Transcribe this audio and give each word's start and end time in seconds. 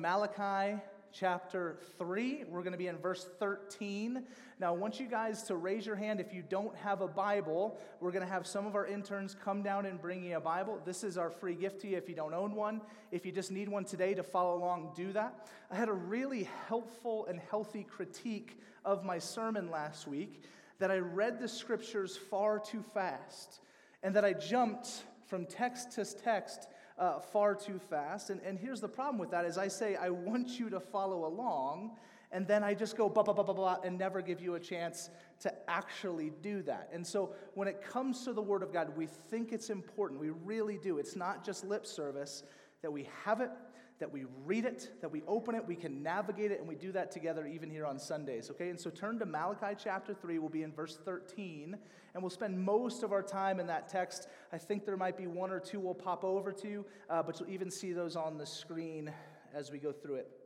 Malachi 0.00 0.80
chapter 1.12 1.76
3. 1.98 2.44
We're 2.48 2.60
going 2.60 2.72
to 2.72 2.78
be 2.78 2.86
in 2.86 2.98
verse 2.98 3.26
13. 3.40 4.22
Now, 4.60 4.68
I 4.74 4.76
want 4.76 5.00
you 5.00 5.06
guys 5.06 5.42
to 5.44 5.56
raise 5.56 5.84
your 5.86 5.96
hand 5.96 6.20
if 6.20 6.32
you 6.32 6.42
don't 6.48 6.74
have 6.76 7.00
a 7.00 7.08
Bible. 7.08 7.78
We're 8.00 8.12
going 8.12 8.24
to 8.24 8.32
have 8.32 8.46
some 8.46 8.66
of 8.66 8.76
our 8.76 8.86
interns 8.86 9.34
come 9.34 9.62
down 9.62 9.86
and 9.86 10.00
bring 10.00 10.22
you 10.22 10.36
a 10.36 10.40
Bible. 10.40 10.80
This 10.84 11.02
is 11.02 11.18
our 11.18 11.30
free 11.30 11.54
gift 11.54 11.80
to 11.80 11.88
you 11.88 11.96
if 11.96 12.08
you 12.08 12.14
don't 12.14 12.34
own 12.34 12.54
one. 12.54 12.80
If 13.10 13.26
you 13.26 13.32
just 13.32 13.50
need 13.50 13.68
one 13.68 13.84
today 13.84 14.14
to 14.14 14.22
follow 14.22 14.56
along, 14.56 14.92
do 14.94 15.12
that. 15.12 15.48
I 15.70 15.76
had 15.76 15.88
a 15.88 15.92
really 15.92 16.48
helpful 16.68 17.26
and 17.26 17.40
healthy 17.50 17.82
critique 17.82 18.60
of 18.84 19.04
my 19.04 19.18
sermon 19.18 19.70
last 19.70 20.06
week 20.06 20.44
that 20.78 20.90
I 20.92 20.98
read 20.98 21.40
the 21.40 21.48
scriptures 21.48 22.16
far 22.16 22.60
too 22.60 22.84
fast 22.94 23.60
and 24.02 24.14
that 24.14 24.24
I 24.24 24.32
jumped 24.32 25.02
from 25.26 25.44
text 25.44 25.92
to 25.92 26.04
text 26.04 26.68
uh, 26.98 27.20
far 27.20 27.54
too 27.54 27.78
fast. 27.78 28.30
And, 28.30 28.40
and 28.42 28.58
here's 28.58 28.80
the 28.80 28.88
problem 28.88 29.18
with 29.18 29.30
that 29.30 29.44
is 29.44 29.56
I 29.56 29.68
say, 29.68 29.96
I 29.96 30.10
want 30.10 30.58
you 30.58 30.68
to 30.70 30.80
follow 30.80 31.26
along, 31.26 31.92
and 32.32 32.46
then 32.46 32.62
I 32.62 32.74
just 32.74 32.96
go 32.96 33.08
blah, 33.08 33.22
blah, 33.22 33.34
blah, 33.34 33.44
blah, 33.44 33.54
blah, 33.54 33.76
and 33.84 33.96
never 33.98 34.20
give 34.20 34.40
you 34.40 34.54
a 34.54 34.60
chance 34.60 35.10
to 35.40 35.70
actually 35.70 36.32
do 36.42 36.62
that. 36.62 36.90
And 36.92 37.06
so 37.06 37.34
when 37.54 37.68
it 37.68 37.82
comes 37.82 38.24
to 38.24 38.32
the 38.32 38.42
Word 38.42 38.62
of 38.62 38.72
God, 38.72 38.96
we 38.96 39.06
think 39.06 39.52
it's 39.52 39.70
important. 39.70 40.20
We 40.20 40.30
really 40.30 40.78
do. 40.78 40.98
It's 40.98 41.16
not 41.16 41.44
just 41.44 41.64
lip 41.64 41.86
service 41.86 42.42
that 42.82 42.92
we 42.92 43.08
have 43.24 43.40
it, 43.40 43.50
that 43.98 44.12
we 44.12 44.24
read 44.44 44.64
it, 44.64 44.90
that 45.00 45.10
we 45.10 45.22
open 45.26 45.54
it, 45.54 45.66
we 45.66 45.74
can 45.74 46.02
navigate 46.02 46.52
it, 46.52 46.60
and 46.60 46.68
we 46.68 46.76
do 46.76 46.92
that 46.92 47.10
together 47.10 47.46
even 47.46 47.68
here 47.68 47.84
on 47.84 47.98
Sundays, 47.98 48.50
okay? 48.50 48.68
And 48.70 48.78
so 48.78 48.90
turn 48.90 49.18
to 49.18 49.26
Malachi 49.26 49.74
chapter 49.76 50.14
3, 50.14 50.38
we'll 50.38 50.48
be 50.48 50.62
in 50.62 50.72
verse 50.72 50.98
13, 51.04 51.76
and 52.14 52.22
we'll 52.22 52.30
spend 52.30 52.58
most 52.58 53.02
of 53.02 53.12
our 53.12 53.22
time 53.22 53.58
in 53.58 53.66
that 53.66 53.88
text. 53.88 54.28
I 54.52 54.58
think 54.58 54.86
there 54.86 54.96
might 54.96 55.16
be 55.16 55.26
one 55.26 55.50
or 55.50 55.60
two 55.60 55.78
we'll 55.80 55.94
pop 55.94 56.24
over 56.24 56.52
to, 56.52 56.84
uh, 57.10 57.22
but 57.22 57.38
you'll 57.38 57.50
even 57.50 57.70
see 57.70 57.92
those 57.92 58.16
on 58.16 58.38
the 58.38 58.46
screen 58.46 59.12
as 59.54 59.70
we 59.70 59.78
go 59.78 59.92
through 59.92 60.16
it. 60.16 60.37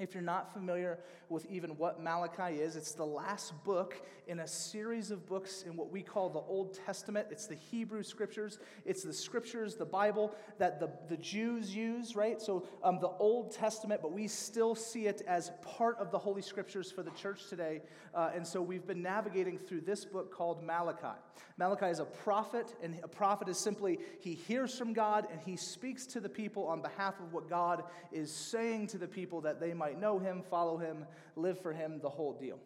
If 0.00 0.12
you're 0.12 0.24
not 0.24 0.52
familiar 0.52 0.98
with 1.28 1.46
even 1.48 1.70
what 1.76 2.02
Malachi 2.02 2.60
is, 2.60 2.74
it's 2.74 2.92
the 2.92 3.06
last 3.06 3.52
book 3.62 4.04
in 4.26 4.40
a 4.40 4.46
series 4.46 5.12
of 5.12 5.24
books 5.24 5.62
in 5.62 5.76
what 5.76 5.92
we 5.92 6.02
call 6.02 6.28
the 6.30 6.40
Old 6.40 6.76
Testament. 6.84 7.28
It's 7.30 7.46
the 7.46 7.54
Hebrew 7.54 8.02
scriptures, 8.02 8.58
it's 8.84 9.04
the 9.04 9.12
scriptures, 9.12 9.76
the 9.76 9.84
Bible 9.84 10.34
that 10.58 10.80
the, 10.80 10.90
the 11.08 11.16
Jews 11.18 11.74
use, 11.76 12.16
right? 12.16 12.42
So 12.42 12.66
um, 12.82 12.98
the 13.00 13.10
Old 13.20 13.52
Testament, 13.52 14.02
but 14.02 14.10
we 14.10 14.26
still 14.26 14.74
see 14.74 15.06
it 15.06 15.22
as 15.28 15.52
part 15.62 15.96
of 15.98 16.10
the 16.10 16.18
Holy 16.18 16.42
Scriptures 16.42 16.90
for 16.90 17.04
the 17.04 17.12
church 17.12 17.48
today. 17.48 17.80
Uh, 18.14 18.30
and 18.34 18.44
so 18.44 18.60
we've 18.60 18.86
been 18.86 19.02
navigating 19.02 19.58
through 19.58 19.82
this 19.82 20.04
book 20.04 20.32
called 20.32 20.60
Malachi. 20.62 21.18
Malachi 21.56 21.86
is 21.86 22.00
a 22.00 22.04
prophet, 22.04 22.74
and 22.82 22.98
a 23.04 23.08
prophet 23.08 23.48
is 23.48 23.58
simply 23.58 23.98
he 24.20 24.34
hears 24.34 24.76
from 24.76 24.92
God 24.92 25.28
and 25.30 25.40
he 25.40 25.56
speaks 25.56 26.04
to 26.06 26.20
the 26.20 26.28
people 26.28 26.66
on 26.66 26.82
behalf 26.82 27.20
of 27.20 27.32
what 27.32 27.48
God 27.48 27.84
is 28.10 28.32
saying 28.32 28.88
to 28.88 28.98
the 28.98 29.06
people 29.06 29.40
that 29.42 29.60
they 29.60 29.72
might 29.72 29.83
might 29.84 30.00
know 30.00 30.18
him, 30.18 30.42
follow 30.48 30.78
him, 30.78 31.04
live 31.36 31.60
for 31.60 31.70
him, 31.70 32.00
the 32.00 32.08
whole 32.08 32.32
deal. 32.32 32.58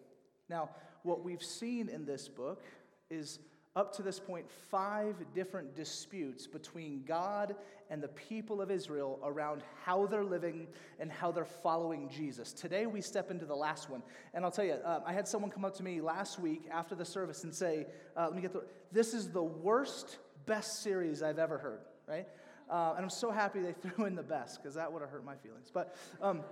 Now, 0.49 0.71
what 1.03 1.25
we've 1.25 1.43
seen 1.43 1.89
in 1.89 2.07
this 2.07 2.29
book 2.29 2.63
is 3.11 3.41
up 3.75 3.93
to 3.97 4.03
this 4.03 4.21
point 4.21 4.49
five 4.71 5.17
different 5.35 5.75
disputes 5.75 6.47
between 6.47 7.03
God 7.09 7.57
and 7.91 8.01
the 8.01 8.09
people 8.09 8.63
of 8.63 8.71
Israel 8.71 9.19
around 9.25 9.63
how 9.85 10.07
they're 10.07 10.25
living 10.25 10.69
and 11.01 11.11
how 11.11 11.33
they're 11.33 11.45
following 11.45 12.09
Jesus. 12.09 12.53
Today 12.53 12.87
we 12.87 13.01
step 13.01 13.33
into 13.33 13.47
the 13.47 13.57
last 13.57 13.91
one. 13.91 14.05
And 14.33 14.45
I'll 14.45 14.53
tell 14.53 14.65
you, 14.65 14.75
uh, 14.75 15.01
I 15.05 15.13
had 15.13 15.27
someone 15.27 15.51
come 15.51 15.65
up 15.65 15.75
to 15.79 15.83
me 15.83 16.01
last 16.01 16.39
week 16.39 16.69
after 16.71 16.95
the 16.95 17.05
service 17.05 17.43
and 17.43 17.53
say, 17.53 17.87
uh, 18.17 18.27
let 18.27 18.37
me 18.37 18.43
get 18.43 18.53
the, 18.53 18.63
this 18.93 19.13
is 19.13 19.33
the 19.33 19.43
worst, 19.43 20.19
best 20.47 20.85
series 20.85 21.21
I've 21.21 21.41
ever 21.41 21.59
heard, 21.59 21.81
right? 22.07 22.29
Uh, 22.71 22.95
and 22.97 23.05
I'm 23.05 23.11
so 23.11 23.31
happy 23.31 23.61
they 23.61 23.73
threw 23.89 24.05
in 24.05 24.15
the 24.15 24.23
best 24.23 24.63
because 24.63 24.75
that 24.75 24.93
would 24.93 25.03
have 25.03 25.11
hurt 25.11 25.25
my 25.25 25.37
feelings. 25.37 25.71
But, 25.73 25.97
um, 26.21 26.43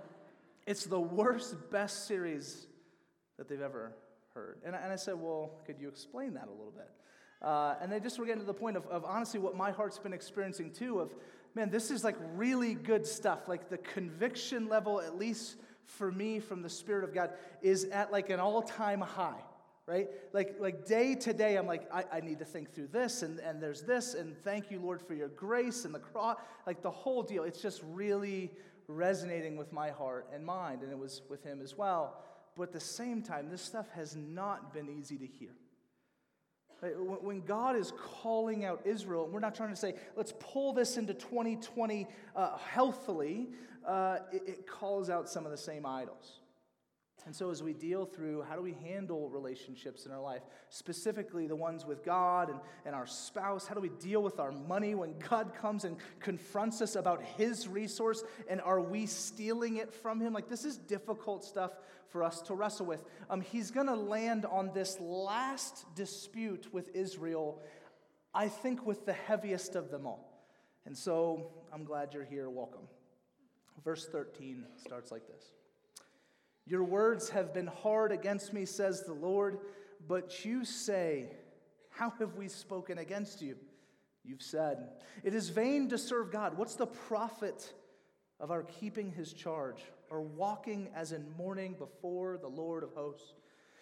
it's 0.67 0.85
the 0.85 0.99
worst, 0.99 1.55
best 1.71 2.05
series 2.05 2.67
that 3.37 3.47
they've 3.47 3.61
ever 3.61 3.93
heard. 4.33 4.59
And 4.63 4.75
I, 4.75 4.79
and 4.79 4.93
I 4.93 4.97
said, 4.97 5.15
Well, 5.15 5.51
could 5.65 5.79
you 5.79 5.87
explain 5.87 6.33
that 6.35 6.47
a 6.47 6.51
little 6.51 6.73
bit? 6.75 6.89
Uh, 7.41 7.75
and 7.81 7.91
they 7.91 7.99
just 7.99 8.19
were 8.19 8.25
getting 8.25 8.41
to 8.41 8.45
the 8.47 8.53
point 8.53 8.77
of, 8.77 8.85
of 8.87 9.05
honestly 9.05 9.39
what 9.39 9.55
my 9.55 9.71
heart's 9.71 9.97
been 9.97 10.13
experiencing 10.13 10.71
too 10.71 10.99
of, 10.99 11.15
man, 11.55 11.69
this 11.69 11.89
is 11.89 12.03
like 12.03 12.15
really 12.35 12.73
good 12.73 13.05
stuff. 13.05 13.47
Like 13.47 13.69
the 13.69 13.77
conviction 13.77 14.67
level, 14.67 14.99
at 14.99 15.17
least 15.17 15.55
for 15.85 16.11
me 16.11 16.39
from 16.39 16.61
the 16.61 16.69
Spirit 16.69 17.03
of 17.03 17.13
God, 17.13 17.31
is 17.61 17.85
at 17.85 18.11
like 18.11 18.29
an 18.29 18.39
all 18.39 18.61
time 18.61 19.01
high 19.01 19.41
right? 19.87 20.09
Like, 20.33 20.57
like 20.59 20.85
day 20.85 21.15
to 21.15 21.33
day, 21.33 21.55
I'm 21.55 21.65
like, 21.65 21.89
I, 21.91 22.03
I 22.11 22.19
need 22.19 22.39
to 22.39 22.45
think 22.45 22.73
through 22.75 22.87
this, 22.87 23.23
and, 23.23 23.39
and 23.39 23.63
there's 23.63 23.81
this, 23.81 24.13
and 24.13 24.35
thank 24.43 24.69
you, 24.69 24.79
Lord, 24.79 25.01
for 25.01 25.13
your 25.13 25.29
grace 25.29 25.85
and 25.85 25.95
the 25.95 25.99
cross. 25.99 26.37
Like 26.67 26.81
the 26.81 26.91
whole 26.91 27.23
deal. 27.23 27.43
It's 27.43 27.61
just 27.61 27.81
really, 27.93 28.51
resonating 28.87 29.57
with 29.57 29.73
my 29.73 29.89
heart 29.89 30.27
and 30.33 30.45
mind, 30.45 30.81
and 30.81 30.91
it 30.91 30.97
was 30.97 31.21
with 31.29 31.43
him 31.43 31.61
as 31.61 31.77
well. 31.77 32.21
But 32.55 32.63
at 32.63 32.73
the 32.73 32.79
same 32.79 33.21
time, 33.21 33.49
this 33.49 33.61
stuff 33.61 33.89
has 33.91 34.15
not 34.15 34.73
been 34.73 34.89
easy 34.89 35.17
to 35.17 35.25
hear. 35.27 35.51
When 36.81 37.41
God 37.41 37.75
is 37.75 37.91
calling 38.21 38.63
out 38.63 38.81
Israel, 38.85 39.25
and 39.25 39.33
we're 39.33 39.39
not 39.39 39.55
trying 39.55 39.71
to 39.71 39.75
say, 39.75 39.95
let's 40.15 40.33
pull 40.39 40.73
this 40.73 40.97
into 40.97 41.13
2020 41.13 42.07
uh, 42.35 42.57
healthily, 42.57 43.49
uh, 43.85 44.19
it, 44.31 44.43
it 44.45 44.67
calls 44.67 45.09
out 45.09 45.27
some 45.27 45.45
of 45.45 45.51
the 45.51 45.57
same 45.57 45.85
idols. 45.85 46.39
And 47.27 47.35
so, 47.35 47.51
as 47.51 47.61
we 47.61 47.73
deal 47.73 48.05
through 48.05 48.43
how 48.43 48.55
do 48.55 48.61
we 48.61 48.77
handle 48.85 49.29
relationships 49.29 50.05
in 50.05 50.13
our 50.13 50.21
life, 50.21 50.43
specifically 50.69 51.45
the 51.45 51.57
ones 51.57 51.85
with 51.85 52.01
God 52.01 52.49
and, 52.49 52.57
and 52.85 52.95
our 52.95 53.05
spouse, 53.05 53.67
how 53.67 53.75
do 53.75 53.81
we 53.81 53.89
deal 53.89 54.23
with 54.23 54.39
our 54.39 54.53
money 54.53 54.95
when 54.95 55.13
God 55.29 55.53
comes 55.53 55.83
and 55.83 55.97
confronts 56.21 56.81
us 56.81 56.95
about 56.95 57.21
His 57.21 57.67
resource 57.67 58.23
and 58.47 58.61
are 58.61 58.79
we 58.79 59.05
stealing 59.05 59.75
it 59.75 59.93
from 59.93 60.21
Him? 60.21 60.31
Like, 60.31 60.47
this 60.47 60.63
is 60.63 60.77
difficult 60.77 61.43
stuff 61.43 61.71
for 62.07 62.23
us 62.23 62.41
to 62.43 62.55
wrestle 62.55 62.85
with. 62.85 63.03
Um, 63.29 63.41
he's 63.41 63.71
going 63.71 63.87
to 63.87 63.95
land 63.95 64.45
on 64.45 64.71
this 64.73 64.97
last 65.01 65.85
dispute 65.95 66.69
with 66.71 66.95
Israel, 66.95 67.61
I 68.33 68.47
think, 68.47 68.85
with 68.85 69.05
the 69.05 69.11
heaviest 69.11 69.75
of 69.75 69.91
them 69.91 70.07
all. 70.07 70.47
And 70.85 70.97
so, 70.97 71.51
I'm 71.73 71.83
glad 71.83 72.13
you're 72.13 72.23
here. 72.23 72.49
Welcome. 72.49 72.87
Verse 73.83 74.07
13 74.07 74.63
starts 74.77 75.11
like 75.11 75.27
this. 75.27 75.56
Your 76.67 76.83
words 76.83 77.29
have 77.29 77.53
been 77.53 77.67
hard 77.67 78.11
against 78.11 78.51
me, 78.51 78.65
says 78.65 79.03
the 79.03 79.13
Lord, 79.13 79.59
but 80.05 80.43
you 80.43 80.65
say, 80.65 81.27
How 81.89 82.09
have 82.19 82.35
we 82.35 82.49
spoken 82.49 82.97
against 82.97 83.41
you? 83.41 83.55
You've 84.25 84.41
said, 84.41 84.89
It 85.23 85.33
is 85.33 85.47
vain 85.47 85.87
to 85.89 85.97
serve 85.97 86.29
God. 86.29 86.57
What's 86.57 86.75
the 86.75 86.85
profit 86.85 87.73
of 88.41 88.51
our 88.51 88.63
keeping 88.63 89.11
his 89.11 89.31
charge 89.31 89.81
or 90.09 90.21
walking 90.21 90.89
as 90.93 91.13
in 91.13 91.25
mourning 91.37 91.75
before 91.79 92.37
the 92.37 92.49
Lord 92.49 92.83
of 92.83 92.91
hosts? 92.93 93.33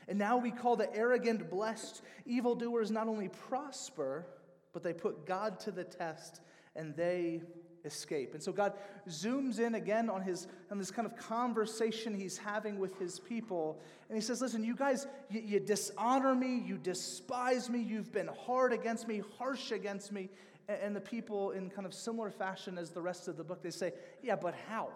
And 0.08 0.20
now 0.20 0.38
we 0.38 0.52
call 0.52 0.76
the 0.76 0.96
arrogant 0.96 1.50
blessed. 1.50 2.04
Evildoers 2.28 2.92
not 2.92 3.08
only 3.08 3.30
prosper, 3.30 4.28
but 4.74 4.84
they 4.84 4.94
put 4.94 5.26
God 5.26 5.60
to 5.62 5.72
the 5.72 5.84
test 5.84 6.42
and 6.76 6.96
they 6.96 7.42
escape. 7.86 8.34
And 8.34 8.42
so 8.42 8.52
God 8.52 8.74
zooms 9.08 9.60
in 9.60 9.76
again 9.76 10.10
on, 10.10 10.22
his, 10.22 10.48
on 10.72 10.78
this 10.78 10.92
kind 10.92 11.06
of 11.06 11.16
conversation 11.16 12.14
he's 12.14 12.38
having 12.38 12.80
with 12.80 12.98
his 13.00 13.20
people. 13.20 13.80
And 14.10 14.18
he 14.18 14.22
says, 14.22 14.42
Listen, 14.42 14.64
you 14.64 14.76
guys, 14.76 15.08
you, 15.30 15.42
you 15.42 15.60
dishonor 15.60 16.36
me, 16.36 16.62
you 16.66 16.78
despise 16.78 17.70
me, 17.70 17.80
you've 17.80 18.12
been 18.12 18.30
hard 18.46 18.74
against 18.74 19.08
me, 19.08 19.22
harsh 19.38 19.72
against 19.72 20.12
me. 20.12 20.30
And, 20.68 20.80
and 20.82 20.96
the 20.96 21.02
people, 21.02 21.52
in 21.52 21.70
kind 21.70 21.86
of 21.86 21.94
similar 21.94 22.30
fashion 22.30 22.78
as 22.78 22.92
the 22.92 23.02
rest 23.02 23.28
of 23.28 23.38
the 23.38 23.44
book, 23.44 23.62
they 23.62 23.72
say, 23.72 23.94
Yeah, 24.22 24.36
but 24.36 24.56
how? 24.68 24.90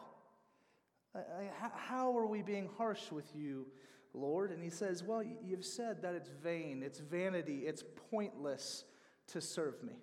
How 1.59 2.15
are 2.17 2.27
we 2.27 2.43
being 2.43 2.69
harsh 2.77 3.11
with 3.11 3.35
you, 3.35 3.65
Lord? 4.13 4.51
And 4.51 4.63
he 4.63 4.69
says, 4.69 5.03
Well, 5.03 5.23
you've 5.23 5.65
said 5.65 6.01
that 6.01 6.15
it's 6.15 6.29
vain, 6.43 6.83
it's 6.83 6.99
vanity, 6.99 7.63
it's 7.65 7.83
pointless 8.11 8.83
to 9.27 9.41
serve 9.41 9.81
me 9.83 9.93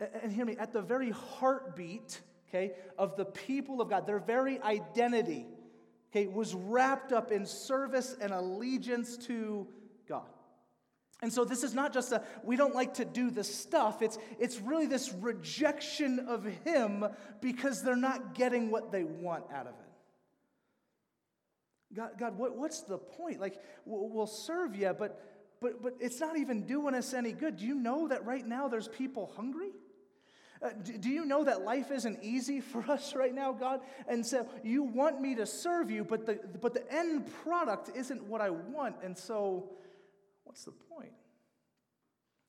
and 0.00 0.32
hear 0.32 0.44
me, 0.44 0.56
at 0.58 0.72
the 0.72 0.82
very 0.82 1.10
heartbeat, 1.10 2.20
okay, 2.48 2.72
of 2.98 3.16
the 3.16 3.24
people 3.24 3.80
of 3.80 3.88
God, 3.88 4.06
their 4.06 4.18
very 4.18 4.60
identity, 4.60 5.46
okay, 6.10 6.26
was 6.26 6.54
wrapped 6.54 7.12
up 7.12 7.32
in 7.32 7.46
service 7.46 8.14
and 8.20 8.32
allegiance 8.32 9.16
to 9.26 9.66
God. 10.08 10.26
And 11.22 11.32
so 11.32 11.44
this 11.46 11.62
is 11.62 11.74
not 11.74 11.94
just 11.94 12.12
a 12.12 12.22
we 12.44 12.56
don't 12.56 12.74
like 12.74 12.94
to 12.94 13.04
do 13.04 13.30
the 13.30 13.42
stuff. 13.42 14.02
It's 14.02 14.18
it's 14.38 14.60
really 14.60 14.86
this 14.86 15.12
rejection 15.14 16.18
of 16.20 16.44
him 16.44 17.06
because 17.40 17.82
they're 17.82 17.96
not 17.96 18.34
getting 18.34 18.70
what 18.70 18.92
they 18.92 19.04
want 19.04 19.44
out 19.50 19.66
of 19.66 19.72
it. 19.72 19.80
God, 21.94 22.10
God 22.18 22.36
what, 22.36 22.54
what's 22.56 22.82
the 22.82 22.98
point? 22.98 23.40
Like 23.40 23.62
we'll 23.86 24.26
serve 24.26 24.76
you, 24.76 24.94
but 24.98 25.22
but 25.62 25.82
but 25.82 25.94
it's 26.00 26.20
not 26.20 26.36
even 26.36 26.66
doing 26.66 26.94
us 26.94 27.14
any 27.14 27.32
good. 27.32 27.56
Do 27.56 27.64
you 27.64 27.76
know 27.76 28.08
that 28.08 28.26
right 28.26 28.46
now 28.46 28.68
there's 28.68 28.88
people 28.88 29.32
hungry? 29.36 29.70
Uh, 30.62 30.70
do, 30.82 30.98
do 30.98 31.08
you 31.10 31.24
know 31.24 31.44
that 31.44 31.62
life 31.62 31.90
isn't 31.90 32.18
easy 32.22 32.60
for 32.60 32.80
us 32.90 33.14
right 33.14 33.34
now, 33.34 33.52
God? 33.52 33.80
And 34.08 34.24
so 34.24 34.48
you 34.62 34.82
want 34.82 35.20
me 35.20 35.34
to 35.36 35.46
serve 35.46 35.90
you, 35.90 36.04
but 36.04 36.26
the, 36.26 36.40
but 36.60 36.74
the 36.74 36.90
end 36.92 37.30
product 37.42 37.90
isn't 37.94 38.22
what 38.24 38.40
I 38.40 38.50
want. 38.50 38.96
And 39.02 39.16
so, 39.16 39.70
what's 40.44 40.64
the 40.64 40.72
point? 40.72 41.12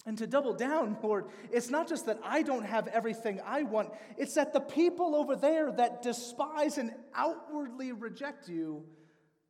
And 0.06 0.18
to 0.20 0.28
double 0.28 0.54
down, 0.54 0.98
Lord, 1.04 1.26
it's 1.52 1.70
not 1.70 1.88
just 1.88 2.06
that 2.06 2.20
I 2.24 2.42
don't 2.42 2.66
have 2.66 2.88
everything 2.88 3.42
I 3.46 3.64
want, 3.64 3.90
it's 4.18 4.36
that 4.36 4.54
the 4.54 4.62
people 4.62 5.16
over 5.16 5.36
there 5.36 5.72
that 5.74 6.02
despise 6.02 6.78
and 6.78 6.92
outwardly 7.14 7.92
reject 7.92 8.48
you, 8.48 8.84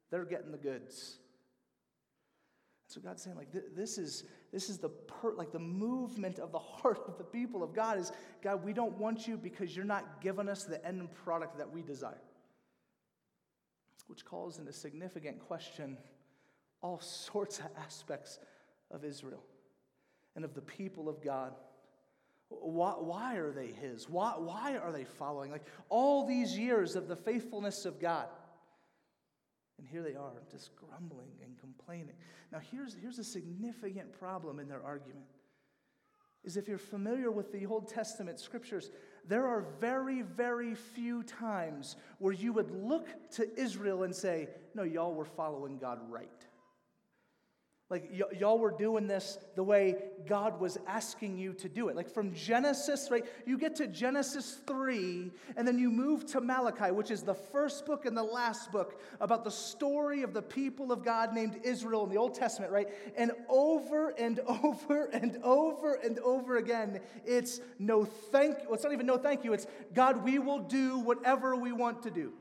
they're 0.09 0.25
getting 0.25 0.51
the 0.51 0.57
goods. 0.57 1.19
So 2.87 3.01
God's 3.01 3.21
saying, 3.21 3.35
like, 3.35 3.49
this 3.75 3.97
is 3.97 4.23
this 4.51 4.69
is 4.69 4.77
the 4.77 4.89
per, 4.89 5.33
like 5.33 5.51
the 5.51 5.59
movement 5.59 6.39
of 6.39 6.51
the 6.51 6.59
heart 6.59 7.01
of 7.07 7.17
the 7.17 7.23
people 7.23 7.61
of 7.61 7.73
God 7.73 7.99
is 7.99 8.11
God, 8.41 8.63
we 8.63 8.73
don't 8.73 8.97
want 8.97 9.27
you 9.27 9.37
because 9.37 9.75
you're 9.75 9.85
not 9.85 10.21
giving 10.21 10.47
us 10.47 10.63
the 10.63 10.83
end 10.85 11.11
product 11.11 11.57
that 11.57 11.69
we 11.69 11.81
desire. 11.81 12.21
Which 14.07 14.23
calls 14.23 14.57
into 14.57 14.71
significant 14.71 15.39
question 15.39 15.97
all 16.81 16.99
sorts 17.01 17.59
of 17.59 17.65
aspects 17.77 18.39
of 18.89 19.03
Israel 19.03 19.43
and 20.35 20.45
of 20.45 20.53
the 20.53 20.61
people 20.61 21.09
of 21.09 21.21
God. 21.21 21.53
Why, 22.49 22.91
why 22.91 23.35
are 23.35 23.51
they 23.51 23.67
His? 23.67 24.09
Why, 24.09 24.35
why 24.37 24.77
are 24.77 24.93
they 24.93 25.03
following? 25.03 25.51
Like 25.51 25.65
all 25.89 26.25
these 26.25 26.57
years 26.57 26.95
of 26.95 27.09
the 27.09 27.17
faithfulness 27.17 27.83
of 27.83 27.99
God. 27.99 28.29
And 29.77 29.87
here 29.87 30.01
they 30.01 30.15
are, 30.15 30.31
just 30.51 30.71
grumbling 30.75 31.31
and 31.43 31.57
complaining. 31.59 32.15
Now, 32.51 32.59
here's, 32.71 32.95
here's 32.95 33.19
a 33.19 33.23
significant 33.23 34.11
problem 34.11 34.59
in 34.59 34.67
their 34.67 34.83
argument. 34.83 35.25
Is 36.43 36.57
if 36.57 36.67
you're 36.67 36.77
familiar 36.77 37.29
with 37.29 37.51
the 37.51 37.65
Old 37.65 37.89
Testament 37.89 38.39
scriptures, 38.39 38.89
there 39.27 39.45
are 39.45 39.65
very, 39.79 40.21
very 40.21 40.75
few 40.75 41.23
times 41.23 41.97
where 42.19 42.33
you 42.33 42.53
would 42.53 42.71
look 42.71 43.07
to 43.31 43.59
Israel 43.59 44.03
and 44.03 44.15
say, 44.15 44.47
No, 44.73 44.83
y'all 44.83 45.13
were 45.13 45.25
following 45.25 45.77
God 45.77 45.99
right. 46.09 46.46
Like, 47.89 48.09
y- 48.11 48.37
y'all 48.37 48.59
were 48.59 48.71
doing 48.71 49.07
this 49.07 49.37
the 49.55 49.63
way 49.63 49.95
God 50.27 50.59
was 50.59 50.77
asking 50.87 51.37
you 51.37 51.53
to 51.53 51.69
do 51.69 51.87
it. 51.87 51.95
Like, 51.95 52.09
from 52.09 52.33
Genesis, 52.33 53.07
right? 53.09 53.23
You 53.45 53.57
get 53.57 53.77
to 53.77 53.87
Genesis 53.87 54.59
3, 54.67 55.31
and 55.55 55.65
then 55.65 55.79
you 55.79 55.89
move 55.89 56.25
to 56.27 56.41
Malachi, 56.41 56.91
which 56.91 57.11
is 57.11 57.21
the 57.21 57.33
first 57.33 57.85
book 57.85 58.05
and 58.05 58.17
the 58.17 58.23
last 58.23 58.73
book 58.73 58.99
about 59.21 59.45
the 59.45 59.51
story 59.51 60.23
of 60.23 60.33
the 60.33 60.41
people 60.41 60.91
of 60.91 61.01
God 61.05 61.33
named 61.33 61.61
Israel 61.63 62.03
in 62.03 62.09
the 62.09 62.17
Old 62.17 62.35
Testament, 62.35 62.73
right? 62.73 62.89
And 63.15 63.31
over 63.47 64.09
and 64.09 64.41
over 64.63 65.05
and 65.05 65.37
over 65.41 65.93
and 65.93 66.19
over 66.19 66.57
again, 66.57 66.99
it's 67.25 67.61
no 67.79 68.03
thank 68.03 68.63
you. 68.63 68.73
It's 68.73 68.83
not 68.83 68.91
even 68.91 69.05
no 69.05 69.17
thank 69.17 69.45
you, 69.45 69.53
it's 69.53 69.67
God, 69.93 70.25
we 70.25 70.39
will 70.39 70.59
do 70.59 70.99
whatever 70.99 71.55
we 71.55 71.71
want 71.71 72.03
to 72.03 72.11
do. 72.11 72.33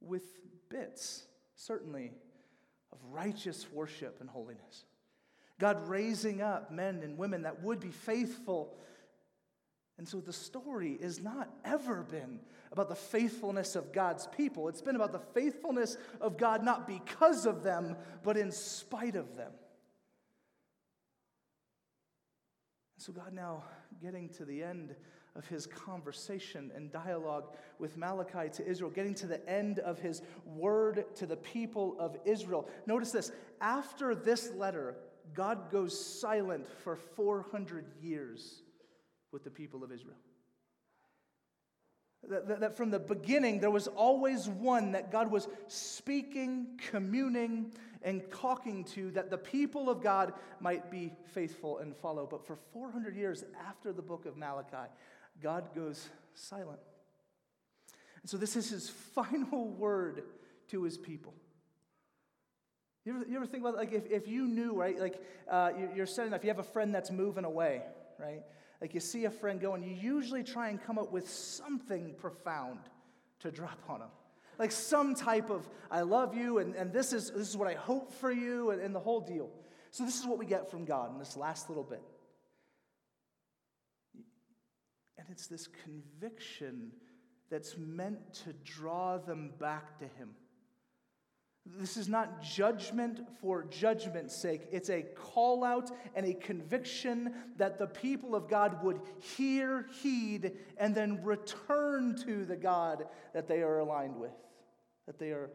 With 0.00 0.24
bits, 0.70 1.24
certainly 1.56 2.12
of 2.94 3.12
righteous 3.12 3.66
worship 3.72 4.20
and 4.20 4.30
holiness. 4.30 4.84
God 5.58 5.88
raising 5.88 6.42
up 6.42 6.70
men 6.70 7.00
and 7.02 7.18
women 7.18 7.42
that 7.42 7.62
would 7.62 7.80
be 7.80 7.90
faithful. 7.90 8.76
And 9.98 10.08
so 10.08 10.20
the 10.20 10.32
story 10.32 10.98
has 11.00 11.20
not 11.20 11.48
ever 11.64 12.02
been 12.02 12.40
about 12.72 12.88
the 12.88 12.96
faithfulness 12.96 13.76
of 13.76 13.92
God's 13.92 14.26
people. 14.26 14.68
It's 14.68 14.82
been 14.82 14.96
about 14.96 15.12
the 15.12 15.20
faithfulness 15.20 15.96
of 16.20 16.36
God 16.36 16.64
not 16.64 16.88
because 16.88 17.46
of 17.46 17.62
them, 17.62 17.96
but 18.24 18.36
in 18.36 18.50
spite 18.50 19.14
of 19.14 19.36
them. 19.36 19.52
And 22.96 23.02
so 23.02 23.12
God 23.12 23.32
now 23.32 23.64
getting 24.02 24.28
to 24.30 24.44
the 24.44 24.62
end 24.62 24.96
of 25.36 25.46
his 25.48 25.66
conversation 25.66 26.70
and 26.74 26.92
dialogue 26.92 27.54
with 27.78 27.96
Malachi 27.96 28.48
to 28.50 28.66
Israel, 28.66 28.90
getting 28.90 29.14
to 29.14 29.26
the 29.26 29.46
end 29.48 29.80
of 29.80 29.98
his 29.98 30.22
word 30.46 31.04
to 31.16 31.26
the 31.26 31.36
people 31.36 31.96
of 31.98 32.16
Israel. 32.24 32.68
Notice 32.86 33.10
this 33.10 33.32
after 33.60 34.14
this 34.14 34.52
letter, 34.52 34.96
God 35.34 35.70
goes 35.70 35.98
silent 35.98 36.66
for 36.82 36.96
400 36.96 37.86
years 38.00 38.62
with 39.32 39.42
the 39.44 39.50
people 39.50 39.82
of 39.82 39.90
Israel. 39.90 40.16
That, 42.28 42.60
that, 42.60 42.76
from 42.76 42.90
the 42.90 42.98
beginning, 42.98 43.60
there 43.60 43.70
was 43.70 43.86
always 43.86 44.48
one 44.48 44.92
that 44.92 45.12
God 45.12 45.30
was 45.30 45.48
speaking, 45.66 46.80
communing, 46.90 47.72
and 48.02 48.22
talking 48.30 48.84
to 48.84 49.10
that 49.12 49.30
the 49.30 49.38
people 49.38 49.90
of 49.90 50.02
God 50.02 50.32
might 50.60 50.90
be 50.90 51.12
faithful 51.32 51.78
and 51.78 51.96
follow. 51.96 52.26
But 52.30 52.46
for 52.46 52.56
400 52.72 53.16
years 53.16 53.44
after 53.66 53.92
the 53.92 54.02
book 54.02 54.26
of 54.26 54.36
Malachi, 54.36 54.90
God 55.42 55.74
goes 55.74 56.08
silent. 56.34 56.80
And 58.22 58.30
so 58.30 58.36
this 58.36 58.56
is 58.56 58.70
his 58.70 58.88
final 59.14 59.68
word 59.68 60.22
to 60.68 60.82
his 60.82 60.96
people. 60.96 61.34
You 63.04 63.16
ever, 63.16 63.24
you 63.28 63.36
ever 63.36 63.46
think 63.46 63.62
about 63.62 63.76
like 63.76 63.92
if, 63.92 64.10
if 64.10 64.26
you 64.26 64.46
knew, 64.46 64.74
right? 64.74 64.98
Like 64.98 65.22
uh, 65.50 65.72
you're 65.94 66.06
setting 66.06 66.32
up, 66.32 66.42
you 66.42 66.48
have 66.48 66.58
a 66.58 66.62
friend 66.62 66.94
that's 66.94 67.10
moving 67.10 67.44
away, 67.44 67.82
right? 68.18 68.42
Like 68.80 68.94
you 68.94 69.00
see 69.00 69.26
a 69.26 69.30
friend 69.30 69.60
go, 69.60 69.74
and 69.74 69.84
you 69.84 69.94
usually 69.94 70.42
try 70.42 70.70
and 70.70 70.82
come 70.82 70.98
up 70.98 71.12
with 71.12 71.28
something 71.28 72.14
profound 72.14 72.80
to 73.40 73.50
drop 73.50 73.78
on 73.88 74.00
them. 74.00 74.08
Like 74.58 74.72
some 74.72 75.14
type 75.14 75.50
of, 75.50 75.68
I 75.90 76.02
love 76.02 76.34
you, 76.36 76.58
and, 76.58 76.74
and 76.76 76.92
this, 76.92 77.12
is, 77.12 77.30
this 77.30 77.48
is 77.48 77.56
what 77.56 77.68
I 77.68 77.74
hope 77.74 78.12
for 78.12 78.30
you, 78.30 78.70
and, 78.70 78.80
and 78.80 78.94
the 78.94 79.00
whole 79.00 79.20
deal. 79.20 79.50
So, 79.90 80.04
this 80.04 80.18
is 80.18 80.26
what 80.26 80.38
we 80.38 80.46
get 80.46 80.70
from 80.70 80.84
God 80.84 81.12
in 81.12 81.18
this 81.18 81.36
last 81.36 81.68
little 81.68 81.84
bit. 81.84 82.02
And 85.24 85.34
it's 85.34 85.46
this 85.46 85.68
conviction 85.84 86.92
that's 87.50 87.76
meant 87.78 88.34
to 88.44 88.52
draw 88.64 89.18
them 89.18 89.52
back 89.58 89.98
to 89.98 90.04
Him. 90.04 90.30
This 91.66 91.96
is 91.96 92.10
not 92.10 92.42
judgment 92.42 93.20
for 93.40 93.64
judgment's 93.64 94.36
sake. 94.36 94.68
It's 94.70 94.90
a 94.90 95.02
call 95.02 95.64
out 95.64 95.90
and 96.14 96.26
a 96.26 96.34
conviction 96.34 97.32
that 97.56 97.78
the 97.78 97.86
people 97.86 98.34
of 98.34 98.48
God 98.50 98.84
would 98.84 99.00
hear, 99.18 99.86
heed, 100.02 100.52
and 100.76 100.94
then 100.94 101.24
return 101.24 102.16
to 102.26 102.44
the 102.44 102.56
God 102.56 103.06
that 103.32 103.48
they 103.48 103.62
are 103.62 103.78
aligned 103.78 104.16
with, 104.16 104.34
that 105.06 105.18
they 105.18 105.30
are, 105.30 105.48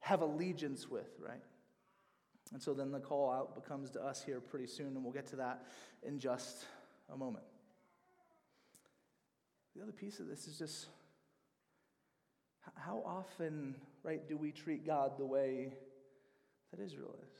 have 0.00 0.22
allegiance 0.22 0.88
with, 0.88 1.10
right? 1.18 1.42
And 2.54 2.62
so 2.62 2.72
then 2.72 2.90
the 2.90 3.00
call 3.00 3.30
out 3.30 3.54
becomes 3.54 3.90
to 3.90 4.02
us 4.02 4.22
here 4.24 4.40
pretty 4.40 4.66
soon, 4.66 4.88
and 4.88 5.04
we'll 5.04 5.12
get 5.12 5.26
to 5.28 5.36
that 5.36 5.66
in 6.02 6.18
just 6.18 6.64
a 7.12 7.16
moment. 7.16 7.44
The 9.74 9.82
other 9.82 9.92
piece 9.92 10.20
of 10.20 10.28
this 10.28 10.46
is 10.46 10.58
just 10.58 10.86
how 12.74 13.02
often, 13.06 13.74
right, 14.02 14.26
do 14.28 14.36
we 14.36 14.52
treat 14.52 14.86
God 14.86 15.12
the 15.18 15.24
way 15.24 15.72
that 16.70 16.82
Israel 16.82 17.14
is? 17.22 17.30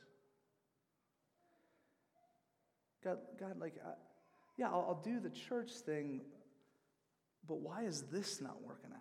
God, 3.03 3.17
God 3.39 3.59
like, 3.59 3.75
I, 3.85 3.91
yeah, 4.57 4.67
I'll, 4.67 4.85
I'll 4.89 5.01
do 5.03 5.19
the 5.19 5.29
church 5.29 5.71
thing, 5.71 6.21
but 7.47 7.59
why 7.59 7.83
is 7.83 8.03
this 8.03 8.41
not 8.41 8.61
working 8.63 8.91
out? 8.91 8.99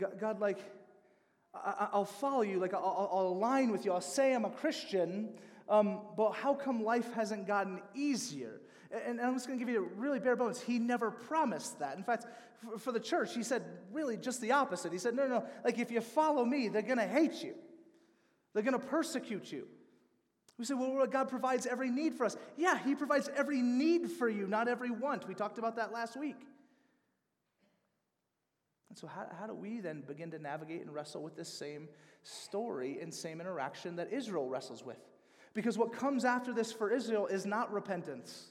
Right? 0.00 0.18
God, 0.18 0.40
like, 0.40 0.58
I, 1.54 1.90
will 1.94 2.04
follow 2.04 2.42
you, 2.42 2.58
like, 2.58 2.74
I'll, 2.74 3.10
I'll, 3.12 3.28
align 3.28 3.70
with 3.70 3.84
you, 3.84 3.92
I'll 3.92 4.00
say 4.00 4.34
I'm 4.34 4.44
a 4.44 4.50
Christian, 4.50 5.30
um, 5.68 6.00
but 6.16 6.32
how 6.32 6.54
come 6.54 6.82
life 6.84 7.12
hasn't 7.14 7.46
gotten 7.46 7.80
easier? 7.94 8.60
And 8.90 9.20
I'm 9.20 9.34
just 9.34 9.46
going 9.46 9.58
to 9.58 9.64
give 9.64 9.72
you 9.72 9.84
a 9.84 10.00
really 10.00 10.18
bare 10.18 10.36
bones. 10.36 10.60
He 10.60 10.78
never 10.78 11.10
promised 11.10 11.78
that. 11.80 11.96
In 11.96 12.02
fact, 12.02 12.26
for 12.78 12.90
the 12.90 13.00
church, 13.00 13.34
he 13.34 13.42
said 13.42 13.62
really 13.92 14.16
just 14.16 14.40
the 14.40 14.52
opposite. 14.52 14.92
He 14.92 14.98
said, 14.98 15.14
no, 15.14 15.26
no, 15.26 15.44
like 15.64 15.78
if 15.78 15.90
you 15.90 16.00
follow 16.00 16.44
me, 16.44 16.68
they're 16.68 16.82
going 16.82 16.98
to 16.98 17.06
hate 17.06 17.42
you, 17.42 17.54
they're 18.54 18.62
going 18.62 18.78
to 18.78 18.86
persecute 18.86 19.52
you. 19.52 19.66
We 20.58 20.64
say, 20.64 20.74
well, 20.74 21.06
God 21.06 21.28
provides 21.28 21.66
every 21.66 21.88
need 21.88 22.14
for 22.14 22.24
us. 22.24 22.36
Yeah, 22.56 22.76
He 22.82 22.96
provides 22.96 23.30
every 23.36 23.62
need 23.62 24.10
for 24.10 24.28
you, 24.28 24.48
not 24.48 24.66
every 24.66 24.90
want. 24.90 25.28
We 25.28 25.34
talked 25.34 25.58
about 25.58 25.76
that 25.76 25.92
last 25.92 26.16
week. 26.16 26.40
And 28.88 28.98
so, 28.98 29.06
how, 29.06 29.26
how 29.38 29.46
do 29.46 29.54
we 29.54 29.78
then 29.78 30.02
begin 30.04 30.32
to 30.32 30.38
navigate 30.40 30.80
and 30.80 30.92
wrestle 30.92 31.22
with 31.22 31.36
this 31.36 31.48
same 31.48 31.88
story 32.24 32.98
and 33.00 33.14
same 33.14 33.40
interaction 33.40 33.94
that 33.96 34.12
Israel 34.12 34.48
wrestles 34.48 34.84
with? 34.84 34.98
Because 35.54 35.78
what 35.78 35.92
comes 35.92 36.24
after 36.24 36.52
this 36.52 36.72
for 36.72 36.90
Israel 36.90 37.28
is 37.28 37.46
not 37.46 37.72
repentance 37.72 38.48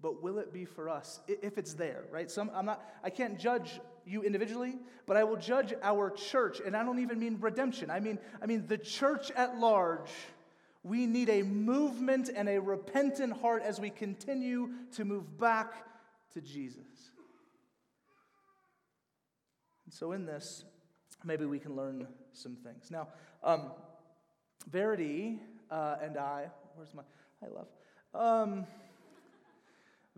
but 0.00 0.22
will 0.22 0.38
it 0.38 0.52
be 0.52 0.64
for 0.64 0.88
us 0.88 1.20
if 1.26 1.58
it's 1.58 1.74
there 1.74 2.04
right? 2.10 2.30
Some 2.30 2.50
i'm 2.54 2.66
not 2.66 2.84
i 3.02 3.10
can't 3.10 3.38
judge 3.38 3.80
you 4.06 4.22
individually 4.22 4.76
but 5.06 5.16
i 5.16 5.24
will 5.24 5.36
judge 5.36 5.74
our 5.82 6.10
church 6.10 6.60
and 6.64 6.76
i 6.76 6.82
don't 6.82 6.98
even 6.98 7.18
mean 7.18 7.38
redemption. 7.40 7.90
I 7.90 8.00
mean 8.00 8.18
i 8.42 8.46
mean 8.46 8.66
the 8.66 8.78
church 8.78 9.30
at 9.32 9.58
large 9.58 10.10
we 10.82 11.06
need 11.06 11.28
a 11.28 11.42
movement 11.42 12.30
and 12.34 12.48
a 12.48 12.60
repentant 12.60 13.40
heart 13.40 13.62
as 13.62 13.80
we 13.80 13.90
continue 13.90 14.70
to 14.92 15.04
move 15.04 15.38
back 15.38 15.72
to 16.32 16.40
jesus. 16.40 17.10
And 19.84 19.92
so 19.94 20.12
in 20.12 20.26
this 20.26 20.64
maybe 21.24 21.44
we 21.44 21.58
can 21.58 21.74
learn 21.74 22.06
some 22.32 22.56
things. 22.56 22.90
Now 22.90 23.08
um, 23.42 23.72
verity 24.70 25.40
uh, 25.70 25.96
and 26.02 26.16
i 26.16 26.46
where's 26.76 26.94
my 26.94 27.02
i 27.42 27.46
love 27.48 27.68
um, 28.14 28.66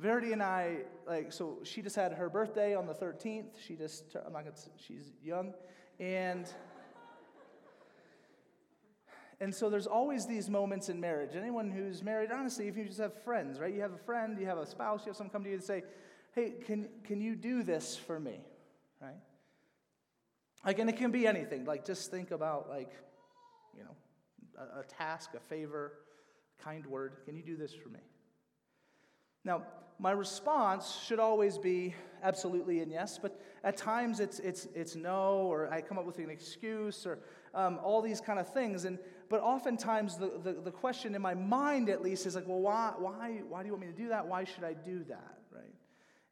Verity 0.01 0.33
and 0.33 0.43
I, 0.43 0.79
like, 1.07 1.31
so 1.31 1.59
she 1.63 1.83
just 1.83 1.95
had 1.95 2.13
her 2.15 2.31
birthday 2.31 2.75
on 2.75 2.87
the 2.87 2.95
13th. 2.95 3.51
She 3.65 3.77
just, 3.77 4.17
I'm 4.17 4.33
not 4.33 4.45
gonna, 4.45 4.57
she's 4.79 5.13
young. 5.23 5.53
And 5.99 6.51
And 9.41 9.55
so 9.55 9.71
there's 9.71 9.87
always 9.87 10.27
these 10.27 10.51
moments 10.51 10.91
in 10.91 11.01
marriage. 11.01 11.35
Anyone 11.35 11.71
who's 11.71 12.03
married, 12.03 12.31
honestly, 12.31 12.69
if 12.69 12.77
you 12.77 12.85
just 12.85 13.01
have 13.01 13.15
friends, 13.23 13.59
right? 13.59 13.73
You 13.73 13.81
have 13.81 13.95
a 13.95 13.99
friend, 13.99 14.39
you 14.39 14.45
have 14.47 14.59
a 14.59 14.67
spouse, 14.67 15.01
you 15.07 15.11
have 15.11 15.17
someone 15.17 15.33
come 15.33 15.45
to 15.45 15.49
you 15.49 15.55
and 15.55 15.65
say, 15.65 15.83
hey, 16.35 16.53
can, 16.67 16.89
can 17.05 17.23
you 17.23 17.35
do 17.35 17.63
this 17.63 17.97
for 17.97 18.21
me? 18.21 18.41
Right? 19.01 19.17
Like, 20.65 20.79
and 20.79 20.91
it 20.91 20.99
can 20.99 21.11
be 21.11 21.27
anything. 21.27 21.65
Like, 21.65 21.87
just 21.87 22.11
think 22.11 22.33
about, 22.33 22.69
like, 22.69 22.93
you 23.75 23.83
know, 23.83 23.97
a, 24.59 24.81
a 24.81 24.85
task, 24.85 25.31
a 25.35 25.41
favor, 25.41 25.93
a 26.59 26.63
kind 26.63 26.85
word. 26.85 27.17
Can 27.25 27.35
you 27.35 27.43
do 27.43 27.57
this 27.57 27.73
for 27.73 27.89
me? 27.89 28.01
Now, 29.45 29.63
my 29.99 30.13
response 30.13 30.99
should 31.07 31.21
always 31.21 31.59
be 31.59 31.95
absolutely 32.23 32.81
and 32.81 32.91
yes, 32.91 33.19
but 33.21 33.39
at 33.65 33.77
times 33.77 34.21
it's, 34.21 34.39
it's, 34.39 34.67
it's 34.75 34.97
no, 34.97 35.47
or 35.51 35.71
I 35.73 35.83
come 35.83 35.99
up 35.99 36.07
with 36.07 36.19
an 36.19 36.31
excuse, 36.31 37.07
or 37.07 37.19
um, 37.55 37.79
all 37.83 38.01
these 38.01 38.21
kind 38.21 38.39
of 38.39 38.53
things. 38.53 38.85
And, 38.85 38.99
but 39.29 39.41
oftentimes 39.41 40.17
the, 40.17 40.33
the, 40.43 40.53
the, 40.53 40.71
question 40.71 41.15
in 41.15 41.23
my 41.23 41.35
mind, 41.35 41.89
at 41.89 42.03
least, 42.03 42.27
is 42.27 42.35
like, 42.35 42.47
well, 42.49 42.61
why, 42.61 42.93
why, 42.99 43.43
why 43.49 43.63
do 43.63 43.67
you 43.67 43.73
want 43.73 43.87
me 43.87 43.93
to 43.93 43.99
do 43.99 44.09
that? 44.09 44.27
Why 44.27 44.45
should 44.45 44.65
I 44.65 44.73
do 44.73 45.05
that, 45.05 45.39
right? 45.53 45.75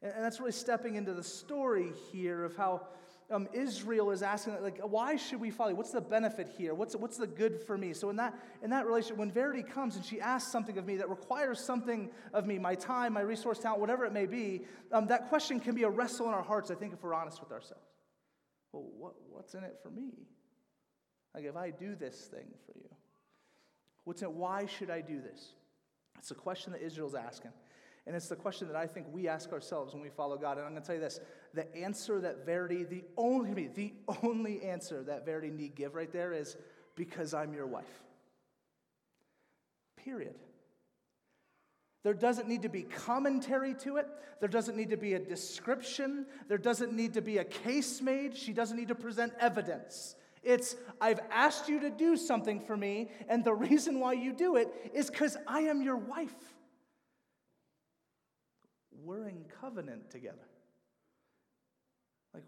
And, 0.01 0.13
and 0.13 0.23
that's 0.23 0.39
really 0.39 0.51
stepping 0.51 0.95
into 0.95 1.13
the 1.13 1.23
story 1.23 1.91
here 2.11 2.43
of 2.43 2.55
how 2.55 2.87
um, 3.31 3.47
Israel 3.53 4.11
is 4.11 4.23
asking, 4.23 4.61
like, 4.61 4.79
why 4.81 5.15
should 5.15 5.39
we 5.39 5.51
follow? 5.51 5.71
you? 5.71 5.75
What's 5.75 5.91
the 5.91 6.01
benefit 6.01 6.49
here? 6.57 6.73
What's, 6.73 6.95
what's 6.95 7.17
the 7.17 7.27
good 7.27 7.61
for 7.61 7.77
me? 7.77 7.93
So 7.93 8.09
in 8.09 8.15
that, 8.15 8.33
in 8.63 8.69
that 8.71 8.87
relationship, 8.87 9.17
when 9.17 9.31
Verity 9.31 9.63
comes 9.63 9.95
and 9.95 10.03
she 10.03 10.19
asks 10.19 10.51
something 10.51 10.77
of 10.77 10.85
me 10.85 10.97
that 10.97 11.09
requires 11.09 11.59
something 11.59 12.09
of 12.33 12.47
me, 12.47 12.57
my 12.57 12.75
time, 12.75 13.13
my 13.13 13.21
resource, 13.21 13.59
talent, 13.59 13.81
whatever 13.81 14.05
it 14.05 14.13
may 14.13 14.25
be, 14.25 14.63
um, 14.91 15.07
that 15.07 15.29
question 15.29 15.59
can 15.59 15.75
be 15.75 15.83
a 15.83 15.89
wrestle 15.89 16.27
in 16.27 16.33
our 16.33 16.43
hearts, 16.43 16.71
I 16.71 16.75
think, 16.75 16.93
if 16.93 17.03
we're 17.03 17.13
honest 17.13 17.39
with 17.39 17.51
ourselves. 17.51 17.85
Well, 18.71 18.85
what, 18.97 19.13
what's 19.29 19.53
in 19.53 19.63
it 19.63 19.77
for 19.83 19.89
me? 19.89 20.11
Like, 21.35 21.45
if 21.45 21.55
I 21.55 21.69
do 21.69 21.95
this 21.95 22.15
thing 22.31 22.47
for 22.65 22.73
you, 22.75 22.89
what's 24.05 24.21
in 24.21 24.29
it? 24.29 24.33
Why 24.33 24.65
should 24.65 24.89
I 24.89 25.01
do 25.01 25.21
this? 25.21 25.49
It's 26.17 26.31
a 26.31 26.35
question 26.35 26.73
that 26.73 26.81
Israel's 26.81 27.15
asking. 27.15 27.51
And 28.09 28.15
it's 28.15 28.27
the 28.27 28.35
question 28.35 28.67
that 28.69 28.75
I 28.75 28.87
think 28.87 29.05
we 29.11 29.27
ask 29.27 29.51
ourselves 29.53 29.93
when 29.93 30.01
we 30.01 30.09
follow 30.09 30.35
God. 30.35 30.57
And 30.57 30.65
I'm 30.65 30.71
going 30.71 30.81
to 30.81 30.87
tell 30.87 30.95
you 30.95 31.01
this 31.01 31.19
the 31.53 31.77
answer 31.77 32.19
that 32.21 32.43
Verity, 32.43 32.83
the 32.83 33.03
only, 33.15 33.67
the 33.67 33.93
only 34.23 34.63
answer 34.63 35.03
that 35.03 35.27
Verity 35.27 35.51
need 35.51 35.75
give 35.75 35.93
right 35.93 36.11
there 36.11 36.33
is 36.33 36.57
because 36.95 37.35
I'm 37.35 37.53
your 37.53 37.67
wife. 37.67 38.01
Period. 39.95 40.33
There 42.01 42.15
doesn't 42.15 42.47
need 42.47 42.63
to 42.63 42.69
be 42.69 42.81
commentary 42.81 43.75
to 43.75 43.97
it. 43.97 44.07
There 44.39 44.49
doesn't 44.49 44.75
need 44.75 44.89
to 44.89 44.97
be 44.97 45.13
a 45.13 45.19
description. 45.19 46.25
There 46.47 46.57
doesn't 46.57 46.91
need 46.91 47.13
to 47.13 47.21
be 47.21 47.37
a 47.37 47.43
case 47.43 48.01
made. 48.01 48.35
She 48.35 48.53
doesn't 48.53 48.75
need 48.75 48.87
to 48.87 48.95
present 48.95 49.33
evidence. 49.39 50.15
It's, 50.41 50.75
I've 50.99 51.19
asked 51.29 51.69
you 51.69 51.79
to 51.81 51.91
do 51.91 52.17
something 52.17 52.59
for 52.59 52.75
me, 52.75 53.11
and 53.27 53.45
the 53.45 53.53
reason 53.53 53.99
why 53.99 54.13
you 54.13 54.33
do 54.33 54.55
it 54.55 54.73
is 54.95 55.11
because 55.11 55.37
I 55.45 55.59
am 55.59 55.83
your 55.83 55.97
wife 55.97 56.33
we're 59.09 59.27
in 59.27 59.43
covenant 59.59 60.11
together. 60.11 60.37
Like, 62.31 62.43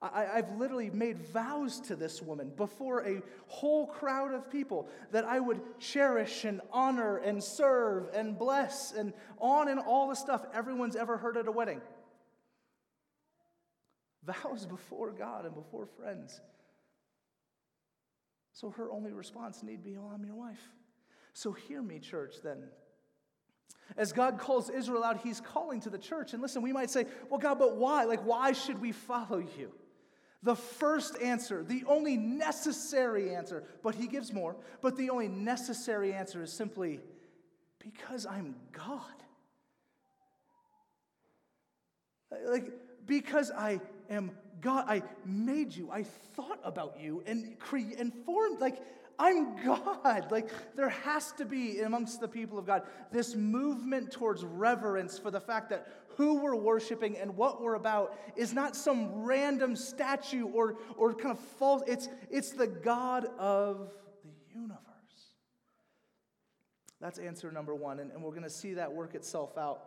I, 0.00 0.36
have 0.36 0.56
literally 0.56 0.88
made 0.88 1.20
vows 1.20 1.80
to 1.80 1.96
this 1.96 2.22
woman 2.22 2.50
before 2.56 3.06
a 3.06 3.20
whole 3.46 3.86
crowd 3.86 4.32
of 4.32 4.50
people 4.50 4.88
that 5.10 5.26
I 5.26 5.38
would 5.38 5.60
cherish 5.78 6.44
and 6.44 6.62
honor 6.72 7.18
and 7.18 7.44
serve 7.44 8.08
and 8.14 8.38
bless 8.38 8.92
and 8.92 9.12
on 9.38 9.68
and 9.68 9.78
all 9.78 10.08
the 10.08 10.14
stuff 10.14 10.46
everyone's 10.54 10.96
ever 10.96 11.18
heard 11.18 11.36
at 11.36 11.46
a 11.46 11.52
wedding. 11.52 11.82
Vows 14.24 14.64
before 14.64 15.12
God 15.12 15.44
and 15.44 15.54
before 15.54 15.84
friends. 15.84 16.40
So 18.54 18.70
her 18.70 18.90
only 18.90 19.12
response 19.12 19.62
need 19.62 19.84
be, 19.84 19.98
Oh, 19.98 20.10
I'm 20.12 20.24
your 20.24 20.36
wife. 20.36 20.70
So 21.34 21.52
hear 21.52 21.82
me, 21.82 21.98
church, 21.98 22.36
then. 22.42 22.62
As 23.96 24.12
God 24.12 24.38
calls 24.38 24.70
Israel 24.70 25.04
out, 25.04 25.20
he's 25.22 25.40
calling 25.40 25.80
to 25.80 25.90
the 25.90 25.98
church. 25.98 26.32
And 26.32 26.42
listen, 26.42 26.62
we 26.62 26.72
might 26.72 26.90
say, 26.90 27.06
well, 27.28 27.38
God, 27.38 27.58
but 27.58 27.76
why? 27.76 28.04
Like, 28.04 28.24
why 28.24 28.52
should 28.52 28.80
we 28.80 28.92
follow 28.92 29.38
you? 29.38 29.72
The 30.42 30.56
first 30.56 31.20
answer, 31.22 31.62
the 31.62 31.84
only 31.86 32.16
necessary 32.16 33.34
answer, 33.34 33.62
but 33.82 33.94
he 33.94 34.08
gives 34.08 34.32
more, 34.32 34.56
but 34.80 34.96
the 34.96 35.10
only 35.10 35.28
necessary 35.28 36.12
answer 36.12 36.42
is 36.42 36.52
simply 36.52 37.00
because 37.78 38.26
I'm 38.26 38.56
God. 38.72 39.00
Like, 42.48 42.72
because 43.06 43.50
I 43.50 43.80
am 44.10 44.32
God, 44.60 44.84
I 44.88 45.02
made 45.24 45.74
you, 45.74 45.90
I 45.90 46.04
thought 46.04 46.60
about 46.64 46.98
you 47.00 47.22
and, 47.26 47.58
cre- 47.58 47.96
and 47.98 48.12
formed, 48.24 48.60
like, 48.60 48.78
I'm 49.18 49.64
God. 49.64 50.28
Like, 50.30 50.50
there 50.76 50.88
has 50.88 51.32
to 51.32 51.44
be 51.44 51.80
amongst 51.80 52.20
the 52.20 52.28
people 52.28 52.58
of 52.58 52.66
God 52.66 52.82
this 53.10 53.34
movement 53.34 54.10
towards 54.10 54.44
reverence 54.44 55.18
for 55.18 55.30
the 55.30 55.40
fact 55.40 55.70
that 55.70 55.88
who 56.16 56.40
we're 56.40 56.56
worshiping 56.56 57.16
and 57.16 57.36
what 57.36 57.62
we're 57.62 57.74
about 57.74 58.18
is 58.36 58.52
not 58.52 58.76
some 58.76 59.22
random 59.22 59.76
statue 59.76 60.46
or, 60.46 60.76
or 60.96 61.14
kind 61.14 61.32
of 61.32 61.38
false, 61.38 61.82
it's, 61.86 62.08
it's 62.30 62.50
the 62.50 62.66
God 62.66 63.26
of 63.38 63.90
the 64.22 64.30
universe. 64.54 64.78
That's 67.00 67.18
answer 67.18 67.50
number 67.50 67.74
one. 67.74 67.98
And, 68.00 68.12
and 68.12 68.22
we're 68.22 68.30
going 68.30 68.42
to 68.42 68.50
see 68.50 68.74
that 68.74 68.92
work 68.92 69.14
itself 69.14 69.56
out 69.58 69.82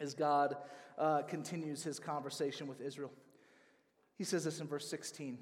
as 0.00 0.14
God 0.14 0.56
uh, 0.98 1.22
continues 1.22 1.82
his 1.82 1.98
conversation 1.98 2.66
with 2.66 2.80
Israel. 2.80 3.12
He 4.16 4.24
says 4.24 4.44
this 4.44 4.60
in 4.60 4.66
verse 4.66 4.88
16. 4.88 5.38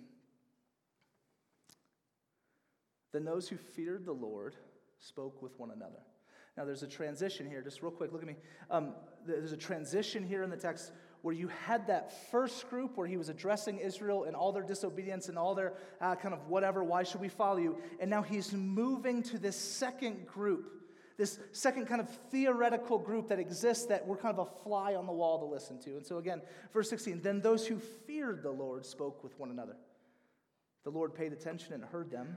Then 3.12 3.24
those 3.24 3.48
who 3.48 3.56
feared 3.56 4.04
the 4.04 4.12
Lord 4.12 4.54
spoke 4.98 5.42
with 5.42 5.58
one 5.58 5.70
another. 5.70 6.00
Now, 6.56 6.64
there's 6.64 6.82
a 6.82 6.88
transition 6.88 7.48
here, 7.48 7.62
just 7.62 7.82
real 7.82 7.92
quick, 7.92 8.12
look 8.12 8.20
at 8.20 8.26
me. 8.26 8.36
Um, 8.68 8.94
there's 9.24 9.52
a 9.52 9.56
transition 9.56 10.26
here 10.26 10.42
in 10.42 10.50
the 10.50 10.56
text 10.56 10.90
where 11.22 11.34
you 11.34 11.48
had 11.48 11.86
that 11.86 12.30
first 12.30 12.68
group 12.68 12.96
where 12.96 13.06
he 13.06 13.16
was 13.16 13.28
addressing 13.28 13.78
Israel 13.78 14.24
and 14.24 14.36
all 14.36 14.52
their 14.52 14.62
disobedience 14.62 15.28
and 15.28 15.38
all 15.38 15.54
their 15.54 15.74
uh, 16.00 16.14
kind 16.14 16.34
of 16.34 16.48
whatever, 16.48 16.84
why 16.84 17.02
should 17.02 17.20
we 17.20 17.28
follow 17.28 17.58
you? 17.58 17.78
And 18.00 18.10
now 18.10 18.22
he's 18.22 18.52
moving 18.52 19.22
to 19.24 19.38
this 19.38 19.56
second 19.56 20.26
group, 20.26 20.72
this 21.16 21.38
second 21.52 21.86
kind 21.86 22.00
of 22.00 22.08
theoretical 22.30 22.98
group 22.98 23.28
that 23.28 23.38
exists 23.38 23.86
that 23.86 24.06
we're 24.06 24.16
kind 24.16 24.36
of 24.36 24.48
a 24.48 24.62
fly 24.62 24.94
on 24.94 25.06
the 25.06 25.12
wall 25.12 25.38
to 25.40 25.44
listen 25.44 25.80
to. 25.82 25.96
And 25.96 26.06
so 26.06 26.18
again, 26.18 26.40
verse 26.72 26.88
16, 26.90 27.20
then 27.20 27.40
those 27.40 27.66
who 27.66 27.78
feared 27.78 28.42
the 28.42 28.50
Lord 28.50 28.86
spoke 28.86 29.24
with 29.24 29.38
one 29.38 29.50
another. 29.50 29.76
The 30.84 30.90
Lord 30.90 31.14
paid 31.14 31.32
attention 31.32 31.74
and 31.74 31.84
heard 31.84 32.10
them. 32.10 32.36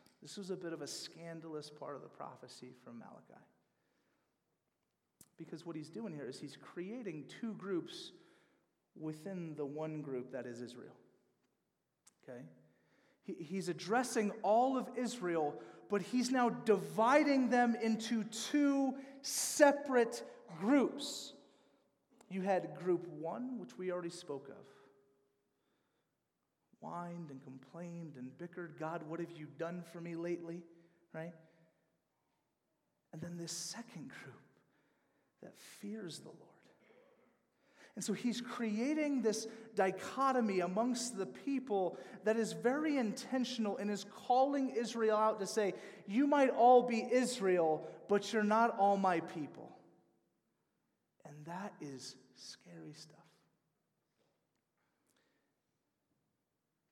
this 0.21 0.37
was 0.37 0.51
a 0.51 0.55
bit 0.55 0.73
of 0.73 0.81
a 0.81 0.87
scandalous 0.87 1.69
part 1.69 1.95
of 1.95 2.01
the 2.01 2.07
prophecy 2.07 2.73
from 2.83 2.99
Malachi. 2.99 3.41
Because 5.37 5.65
what 5.65 5.75
he's 5.75 5.89
doing 5.89 6.13
here 6.13 6.27
is 6.27 6.39
he's 6.39 6.57
creating 6.61 7.25
two 7.41 7.53
groups 7.53 8.11
within 8.99 9.55
the 9.55 9.65
one 9.65 10.01
group 10.01 10.31
that 10.31 10.45
is 10.45 10.61
Israel. 10.61 10.93
Okay? 12.23 12.41
He, 13.23 13.33
he's 13.43 13.67
addressing 13.67 14.31
all 14.43 14.77
of 14.77 14.87
Israel, 14.95 15.55
but 15.89 16.01
he's 16.01 16.29
now 16.29 16.49
dividing 16.49 17.49
them 17.49 17.75
into 17.81 18.23
two 18.25 18.93
separate 19.23 20.23
groups. 20.59 21.33
You 22.29 22.41
had 22.41 22.75
group 22.75 23.07
one, 23.07 23.59
which 23.59 23.77
we 23.77 23.91
already 23.91 24.09
spoke 24.09 24.49
of 24.49 24.65
whined 26.81 27.29
and 27.29 27.41
complained 27.43 28.15
and 28.17 28.37
bickered. 28.37 28.77
God, 28.79 29.03
what 29.07 29.19
have 29.19 29.31
you 29.31 29.47
done 29.57 29.83
for 29.93 30.01
me 30.01 30.15
lately? 30.15 30.61
Right? 31.13 31.33
And 33.13 33.21
then 33.21 33.37
this 33.37 33.51
second 33.51 34.09
group 34.23 34.41
that 35.41 35.57
fears 35.57 36.19
the 36.19 36.29
Lord. 36.29 36.37
And 37.95 38.03
so 38.03 38.13
he's 38.13 38.39
creating 38.39 39.21
this 39.21 39.47
dichotomy 39.75 40.61
amongst 40.61 41.17
the 41.17 41.25
people 41.25 41.97
that 42.23 42.37
is 42.37 42.53
very 42.53 42.97
intentional 42.97 43.77
and 43.77 43.91
is 43.91 44.05
calling 44.27 44.69
Israel 44.69 45.17
out 45.17 45.39
to 45.41 45.45
say, 45.45 45.73
You 46.07 46.25
might 46.25 46.49
all 46.49 46.83
be 46.83 47.05
Israel, 47.11 47.85
but 48.07 48.31
you're 48.31 48.43
not 48.43 48.77
all 48.77 48.95
my 48.95 49.19
people. 49.19 49.77
And 51.25 51.35
that 51.45 51.73
is 51.81 52.15
scary 52.35 52.93
stuff. 52.93 53.20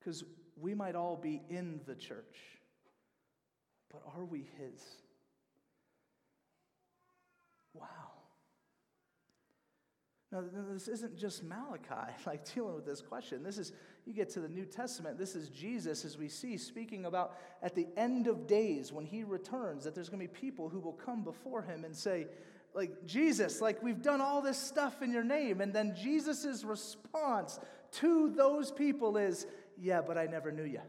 Because 0.09 0.23
we 0.59 0.73
might 0.73 0.95
all 0.95 1.15
be 1.15 1.39
in 1.51 1.81
the 1.85 1.93
church, 1.93 2.39
but 3.91 4.01
are 4.17 4.25
we 4.25 4.39
His? 4.57 4.81
Wow. 7.75 7.85
Now, 10.31 10.43
this 10.73 10.87
isn't 10.87 11.15
just 11.15 11.43
Malachi, 11.43 12.11
like 12.25 12.51
dealing 12.51 12.73
with 12.73 12.87
this 12.87 13.01
question. 13.01 13.43
This 13.43 13.59
is, 13.59 13.71
you 14.07 14.13
get 14.13 14.31
to 14.31 14.39
the 14.39 14.49
New 14.49 14.65
Testament, 14.65 15.19
this 15.19 15.35
is 15.35 15.49
Jesus, 15.49 16.03
as 16.03 16.17
we 16.17 16.27
see, 16.27 16.57
speaking 16.57 17.05
about 17.05 17.37
at 17.61 17.75
the 17.75 17.85
end 17.95 18.25
of 18.25 18.47
days 18.47 18.91
when 18.91 19.05
he 19.05 19.23
returns, 19.23 19.83
that 19.83 19.93
there's 19.93 20.09
going 20.09 20.27
to 20.27 20.33
be 20.33 20.39
people 20.39 20.69
who 20.69 20.79
will 20.79 20.93
come 20.93 21.23
before 21.23 21.61
him 21.61 21.85
and 21.85 21.95
say, 21.95 22.25
like, 22.73 23.05
Jesus, 23.05 23.61
like, 23.61 23.83
we've 23.83 24.01
done 24.01 24.21
all 24.21 24.41
this 24.41 24.57
stuff 24.57 25.03
in 25.03 25.11
your 25.11 25.23
name. 25.23 25.61
And 25.61 25.71
then 25.71 25.95
Jesus' 25.95 26.63
response 26.63 27.59
to 27.91 28.29
those 28.35 28.71
people 28.71 29.15
is, 29.17 29.45
yeah, 29.79 30.01
but 30.01 30.17
I 30.17 30.25
never 30.25 30.51
knew 30.51 30.63
you. 30.63 30.81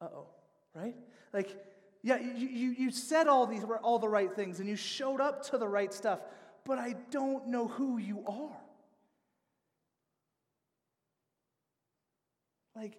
Uh 0.00 0.08
oh, 0.14 0.26
right? 0.74 0.94
Like, 1.32 1.56
yeah, 2.02 2.18
you, 2.18 2.70
you, 2.70 2.90
said 2.90 3.26
all, 3.26 3.46
these, 3.46 3.64
all 3.82 3.98
the 3.98 4.08
right 4.08 4.32
things 4.32 4.60
and 4.60 4.68
you 4.68 4.76
showed 4.76 5.20
up 5.20 5.42
to 5.50 5.58
the 5.58 5.66
right 5.66 5.92
stuff, 5.92 6.20
but 6.64 6.78
I 6.78 6.94
don't 7.10 7.48
know 7.48 7.66
who 7.66 7.98
you 7.98 8.22
are. 8.26 8.56
Like, 12.76 12.98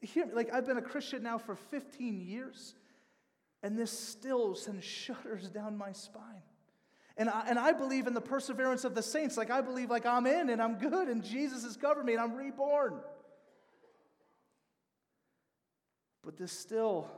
here, 0.00 0.28
like 0.32 0.54
I've 0.54 0.66
been 0.66 0.78
a 0.78 0.82
Christian 0.82 1.24
now 1.24 1.38
for 1.38 1.56
15 1.56 2.20
years, 2.20 2.74
and 3.62 3.76
this 3.76 3.90
still 3.90 4.54
sends 4.54 4.84
shudders 4.84 5.50
down 5.50 5.76
my 5.76 5.92
spine. 5.92 6.42
And 7.18 7.28
I, 7.28 7.46
and 7.48 7.58
I 7.58 7.72
believe 7.72 8.06
in 8.06 8.14
the 8.14 8.20
perseverance 8.20 8.84
of 8.84 8.94
the 8.94 9.02
saints. 9.02 9.36
Like 9.36 9.50
I 9.50 9.60
believe 9.60 9.90
like 9.90 10.06
I'm 10.06 10.26
in 10.26 10.50
and 10.50 10.62
I'm 10.62 10.78
good 10.78 11.08
and 11.08 11.22
Jesus 11.22 11.64
has 11.64 11.76
covered 11.76 12.04
me 12.04 12.12
and 12.12 12.22
I'm 12.22 12.36
reborn. 12.36 13.00
But 16.24 16.36
this 16.36 16.52
still, 16.52 17.10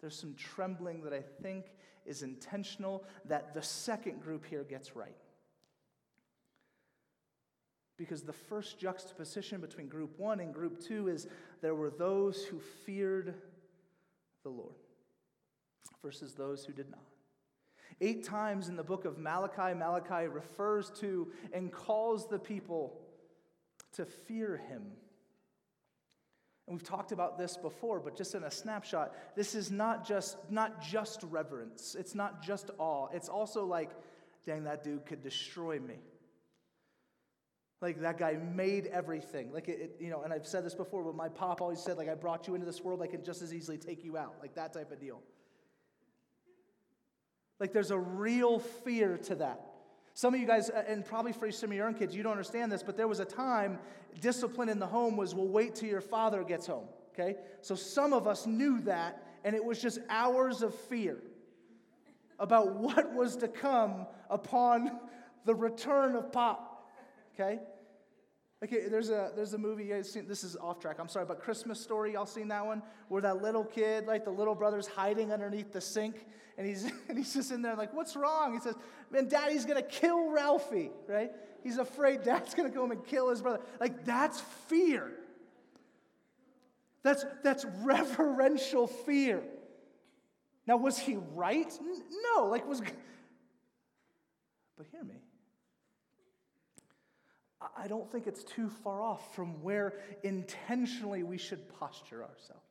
there's 0.00 0.18
some 0.18 0.34
trembling 0.34 1.02
that 1.02 1.12
I 1.12 1.22
think 1.42 1.66
is 2.06 2.22
intentional 2.22 3.04
that 3.26 3.52
the 3.52 3.62
second 3.62 4.22
group 4.22 4.46
here 4.46 4.64
gets 4.64 4.96
right. 4.96 5.16
Because 7.98 8.22
the 8.22 8.32
first 8.32 8.78
juxtaposition 8.78 9.60
between 9.60 9.88
group 9.88 10.18
one 10.18 10.40
and 10.40 10.54
group 10.54 10.80
two 10.80 11.08
is 11.08 11.26
there 11.60 11.74
were 11.74 11.90
those 11.90 12.44
who 12.44 12.60
feared 12.60 13.34
the 14.42 14.50
Lord 14.50 14.74
versus 16.02 16.34
those 16.34 16.64
who 16.64 16.72
did 16.72 16.90
not. 16.90 17.15
Eight 18.00 18.24
times 18.24 18.68
in 18.68 18.76
the 18.76 18.84
book 18.84 19.04
of 19.04 19.18
Malachi, 19.18 19.74
Malachi 19.74 20.28
refers 20.28 20.90
to 21.00 21.32
and 21.52 21.72
calls 21.72 22.28
the 22.28 22.38
people 22.38 23.00
to 23.94 24.04
fear 24.04 24.58
him. 24.68 24.82
And 26.66 26.76
we've 26.76 26.86
talked 26.86 27.12
about 27.12 27.38
this 27.38 27.56
before, 27.56 28.00
but 28.00 28.16
just 28.16 28.34
in 28.34 28.42
a 28.42 28.50
snapshot, 28.50 29.14
this 29.34 29.54
is 29.54 29.70
not 29.70 30.06
just 30.06 30.36
not 30.50 30.82
just 30.82 31.22
reverence. 31.22 31.96
It's 31.98 32.14
not 32.14 32.42
just 32.42 32.70
awe. 32.78 33.08
It's 33.14 33.28
also 33.28 33.64
like, 33.64 33.90
dang, 34.44 34.64
that 34.64 34.84
dude 34.84 35.06
could 35.06 35.22
destroy 35.22 35.78
me. 35.78 35.94
Like 37.80 38.00
that 38.00 38.18
guy 38.18 38.34
made 38.54 38.86
everything. 38.86 39.52
Like 39.52 39.68
it, 39.68 39.78
it, 39.80 39.96
you 40.00 40.10
know, 40.10 40.22
and 40.22 40.32
I've 40.32 40.46
said 40.46 40.64
this 40.64 40.74
before, 40.74 41.04
but 41.04 41.14
my 41.14 41.28
pop 41.28 41.60
always 41.60 41.80
said, 41.80 41.98
like, 41.98 42.08
I 42.08 42.14
brought 42.14 42.48
you 42.48 42.54
into 42.54 42.66
this 42.66 42.82
world, 42.82 43.00
I 43.00 43.06
can 43.06 43.22
just 43.22 43.42
as 43.42 43.54
easily 43.54 43.78
take 43.78 44.04
you 44.04 44.16
out. 44.16 44.34
Like 44.40 44.54
that 44.54 44.72
type 44.72 44.90
of 44.90 45.00
deal. 45.00 45.22
Like 47.58 47.72
there's 47.72 47.90
a 47.90 47.98
real 47.98 48.58
fear 48.58 49.18
to 49.24 49.34
that. 49.36 49.60
Some 50.14 50.32
of 50.32 50.40
you 50.40 50.46
guys, 50.46 50.70
uh, 50.70 50.82
and 50.88 51.04
probably 51.04 51.32
for 51.32 51.50
some 51.50 51.70
of 51.70 51.76
your 51.76 51.86
own 51.86 51.94
kids, 51.94 52.14
you 52.14 52.22
don't 52.22 52.32
understand 52.32 52.72
this, 52.72 52.82
but 52.82 52.96
there 52.96 53.08
was 53.08 53.20
a 53.20 53.24
time 53.24 53.78
discipline 54.20 54.68
in 54.68 54.78
the 54.78 54.86
home 54.86 55.16
was, 55.16 55.34
well, 55.34 55.46
wait 55.46 55.74
till 55.74 55.88
your 55.88 56.00
father 56.00 56.42
gets 56.42 56.66
home. 56.66 56.86
Okay? 57.12 57.36
So 57.60 57.74
some 57.74 58.12
of 58.12 58.26
us 58.26 58.46
knew 58.46 58.80
that, 58.82 59.22
and 59.44 59.54
it 59.54 59.62
was 59.62 59.80
just 59.80 59.98
hours 60.08 60.62
of 60.62 60.74
fear 60.74 61.18
about 62.38 62.76
what 62.76 63.12
was 63.12 63.36
to 63.36 63.48
come 63.48 64.06
upon 64.30 65.00
the 65.44 65.54
return 65.54 66.16
of 66.16 66.32
Pop. 66.32 66.90
Okay? 67.34 67.60
Okay, 68.66 68.88
there's 68.88 69.10
a 69.10 69.30
there's 69.36 69.54
a 69.54 69.58
movie 69.58 69.84
you 69.84 69.94
guys 69.94 70.10
seen. 70.10 70.26
This 70.26 70.42
is 70.42 70.56
off 70.56 70.80
track. 70.80 70.96
I'm 70.98 71.08
sorry, 71.08 71.24
but 71.24 71.38
Christmas 71.38 71.80
Story. 71.80 72.14
Y'all 72.14 72.26
seen 72.26 72.48
that 72.48 72.66
one 72.66 72.82
where 73.06 73.22
that 73.22 73.40
little 73.40 73.62
kid, 73.62 74.06
like 74.06 74.24
the 74.24 74.32
little 74.32 74.56
brother's 74.56 74.88
hiding 74.88 75.32
underneath 75.32 75.72
the 75.72 75.80
sink, 75.80 76.26
and 76.58 76.66
he's 76.66 76.82
and 77.08 77.16
he's 77.16 77.32
just 77.32 77.52
in 77.52 77.62
there 77.62 77.76
like, 77.76 77.94
"What's 77.94 78.16
wrong?" 78.16 78.54
He 78.54 78.58
says, 78.58 78.74
"Man, 79.12 79.28
Daddy's 79.28 79.64
gonna 79.64 79.82
kill 79.82 80.32
Ralphie." 80.32 80.90
Right? 81.06 81.30
He's 81.62 81.78
afraid 81.78 82.24
Dad's 82.24 82.54
gonna 82.54 82.70
go 82.70 82.80
home 82.80 82.90
and 82.90 83.04
kill 83.06 83.30
his 83.30 83.40
brother. 83.40 83.60
Like 83.78 84.04
that's 84.04 84.40
fear. 84.68 85.12
That's 87.04 87.24
that's 87.44 87.64
reverential 87.82 88.88
fear. 88.88 89.44
Now, 90.66 90.76
was 90.76 90.98
he 90.98 91.18
right? 91.34 91.72
No. 92.34 92.46
Like 92.46 92.66
was. 92.66 92.82
But 94.76 94.86
hear 94.90 95.04
me. 95.04 95.14
I 97.76 97.88
don't 97.88 98.10
think 98.10 98.26
it's 98.26 98.44
too 98.44 98.68
far 98.68 99.02
off 99.02 99.34
from 99.34 99.62
where 99.62 99.94
intentionally 100.22 101.22
we 101.22 101.38
should 101.38 101.68
posture 101.80 102.22
ourselves. 102.22 102.62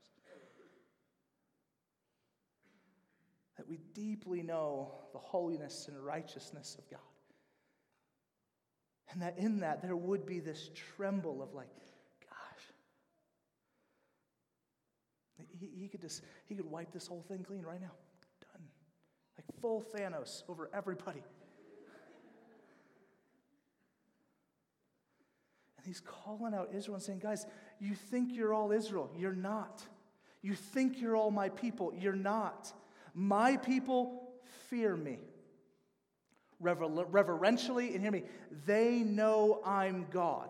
That 3.57 3.67
we 3.67 3.79
deeply 3.93 4.43
know 4.43 4.91
the 5.13 5.17
holiness 5.19 5.87
and 5.87 6.03
righteousness 6.05 6.75
of 6.77 6.89
God. 6.89 6.99
And 9.11 9.21
that 9.21 9.37
in 9.37 9.59
that 9.61 9.81
there 9.81 9.95
would 9.95 10.25
be 10.25 10.39
this 10.39 10.69
tremble 10.95 11.41
of 11.41 11.53
like, 11.53 11.69
gosh, 12.21 12.73
he, 15.59 15.69
he 15.73 15.87
could 15.87 16.01
just, 16.01 16.21
he 16.47 16.55
could 16.55 16.69
wipe 16.69 16.91
this 16.91 17.07
whole 17.07 17.23
thing 17.27 17.43
clean 17.43 17.63
right 17.63 17.81
now. 17.81 17.93
Done. 18.41 18.63
Like 19.37 19.61
full 19.61 19.83
Thanos 19.95 20.43
over 20.49 20.69
everybody. 20.73 21.23
He's 25.85 26.01
calling 26.01 26.53
out 26.53 26.69
Israel 26.73 26.95
and 26.95 27.03
saying, 27.03 27.19
guys, 27.19 27.45
you 27.79 27.95
think 27.95 28.35
you're 28.35 28.53
all 28.53 28.71
Israel. 28.71 29.09
You're 29.17 29.33
not. 29.33 29.83
You 30.41 30.55
think 30.55 31.01
you're 31.01 31.15
all 31.15 31.31
my 31.31 31.49
people. 31.49 31.93
You're 31.97 32.13
not. 32.13 32.71
My 33.13 33.57
people 33.57 34.29
fear 34.69 34.95
me. 34.95 35.19
Rever- 36.59 36.87
reverentially, 36.87 37.93
and 37.93 38.01
hear 38.01 38.11
me, 38.11 38.23
they 38.65 38.99
know 38.99 39.61
I'm 39.65 40.05
God. 40.11 40.49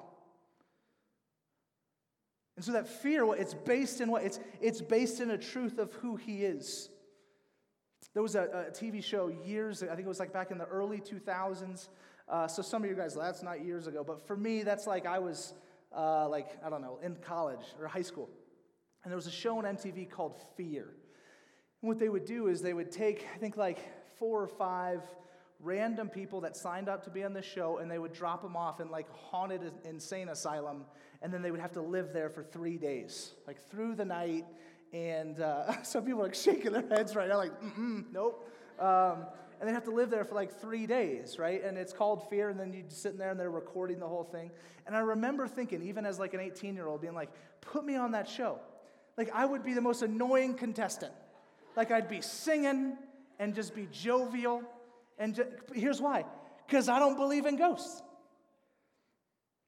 And 2.56 2.64
so 2.64 2.72
that 2.74 2.88
fear, 2.88 3.26
it's 3.36 3.54
based 3.54 4.02
in 4.02 4.10
what? 4.10 4.24
It's, 4.24 4.40
it's 4.62 4.82
based 4.82 5.20
in 5.20 5.32
a 5.32 5.38
truth 5.38 5.78
of 5.78 5.92
who 5.94 6.16
he 6.16 6.46
is. 6.46 6.90
There 8.14 8.24
was 8.24 8.36
a, 8.36 8.68
a 8.70 8.72
TV 8.72 9.04
show 9.04 9.28
years, 9.28 9.84
I 9.84 9.88
think 9.88 10.02
it 10.02 10.08
was 10.08 10.20
like 10.20 10.32
back 10.32 10.52
in 10.52 10.58
the 10.58 10.66
early 10.66 11.00
2000s. 11.00 11.90
Uh, 12.28 12.48
so 12.48 12.62
some 12.62 12.84
of 12.84 12.90
you 12.90 12.96
guys, 12.96 13.16
that's 13.16 13.44
not 13.44 13.64
years 13.64 13.88
ago, 13.88 14.04
but 14.04 14.26
for 14.26 14.36
me, 14.36 14.64
that's 14.64 14.88
like 14.88 15.06
I 15.06 15.20
was 15.20 15.54
uh, 15.96 16.28
like, 16.28 16.58
I 16.66 16.70
don't 16.70 16.82
know, 16.82 17.00
in 17.04 17.16
college 17.18 17.66
or 17.80 17.88
high 17.88 18.02
school. 18.02 18.30
And 19.04 19.12
there 19.12 19.16
was 19.16 19.28
a 19.28 19.32
show 19.32 19.60
on 19.60 19.66
MTV 19.66 20.10
called 20.10 20.36
Fear. 20.58 20.88
And 21.82 21.90
what 21.90 22.00
they 22.00 22.10
would 22.10 22.26
do 22.26 22.48
is 22.48 22.62
they 22.62 22.74
would 22.74 22.92
take, 22.92 23.28
I 23.34 23.38
think, 23.38 23.58
like 23.58 23.80
four 24.18 24.42
or 24.42 24.48
five 24.48 25.04
random 25.60 26.10
people 26.10 26.42
that 26.42 26.58
signed 26.58 26.90
up 26.90 27.04
to 27.04 27.10
be 27.10 27.24
on 27.24 27.34
the 27.34 27.42
show 27.42 27.78
and 27.78 27.90
they 27.90 27.98
would 27.98 28.14
drop 28.14 28.42
them 28.42 28.56
off 28.56 28.80
in 28.80 28.90
like 28.90 29.10
haunted 29.10 29.72
insane 29.84 30.30
asylum 30.30 30.86
and 31.22 31.34
then 31.34 31.42
they 31.42 31.50
would 31.50 31.60
have 31.60 31.72
to 31.72 31.82
live 31.82 32.12
there 32.14 32.30
for 32.30 32.44
three 32.44 32.78
days 32.78 33.32
like 33.48 33.58
through 33.70 33.96
the 33.96 34.04
night 34.04 34.46
and 34.94 35.40
uh, 35.40 35.72
some 35.84 36.04
people 36.04 36.20
are 36.20 36.26
like 36.26 36.36
shaking 36.36 36.72
their 36.72 36.88
heads 36.90 37.16
right 37.16 37.30
now 37.30 37.38
like 37.38 37.62
mm 37.62 38.04
nope 38.12 38.50
um, 38.80 39.26
and 39.60 39.70
they 39.70 39.74
have 39.74 39.86
to 39.86 39.92
live 39.92 40.10
there 40.10 40.24
for 40.24 40.36
like 40.36 40.60
three 40.60 40.86
days, 40.86 41.40
right? 41.40 41.64
And 41.64 41.78
it's 41.78 41.94
called 41.94 42.30
fear, 42.30 42.50
and 42.50 42.60
then 42.60 42.74
you 42.74 42.84
sit 42.88 43.14
in 43.14 43.18
there 43.18 43.32
and 43.32 43.40
they're 43.40 43.50
recording 43.50 44.00
the 44.00 44.08
whole 44.08 44.24
thing. 44.24 44.52
And 44.86 44.96
I 44.96 45.00
remember 45.00 45.48
thinking, 45.48 45.82
even 45.84 46.06
as 46.06 46.20
like 46.20 46.34
an 46.34 46.40
18 46.40 46.76
year 46.76 46.88
old, 46.88 47.02
being 47.02 47.14
like, 47.14 47.30
put 47.62 47.86
me 47.86 47.96
on 47.96 48.12
that 48.12 48.28
show. 48.28 48.60
Like 49.18 49.30
I 49.34 49.46
would 49.46 49.64
be 49.64 49.74
the 49.74 49.82
most 49.82 50.02
annoying 50.02 50.56
contestant. 50.56 51.14
Like 51.76 51.92
I'd 51.92 52.10
be 52.10 52.22
singing 52.22 52.98
and 53.40 53.56
just 53.56 53.74
be 53.76 53.88
jovial. 53.92 54.64
And 55.18 55.36
just, 55.36 55.50
here's 55.74 56.02
why 56.02 56.26
because 56.68 56.90
I 56.90 57.00
don't 57.00 57.16
believe 57.16 57.46
in 57.46 57.58
ghosts. 57.58 58.02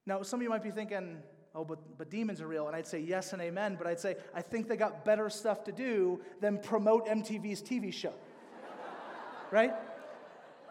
Now, 0.04 0.22
some 0.22 0.40
of 0.40 0.42
you 0.42 0.48
might 0.48 0.62
be 0.62 0.70
thinking, 0.70 1.18
oh, 1.54 1.64
but, 1.64 1.78
but 1.98 2.10
demons 2.10 2.40
are 2.40 2.46
real. 2.46 2.66
And 2.66 2.74
I'd 2.74 2.86
say 2.86 2.98
yes 2.98 3.32
and 3.32 3.42
amen, 3.42 3.76
but 3.76 3.86
I'd 3.86 4.00
say, 4.00 4.16
I 4.34 4.42
think 4.42 4.68
they 4.68 4.76
got 4.76 5.04
better 5.04 5.28
stuff 5.30 5.64
to 5.64 5.72
do 5.72 6.20
than 6.40 6.58
promote 6.58 7.06
MTV's 7.06 7.62
TV 7.62 7.92
show 7.92 8.14
right? 9.50 9.72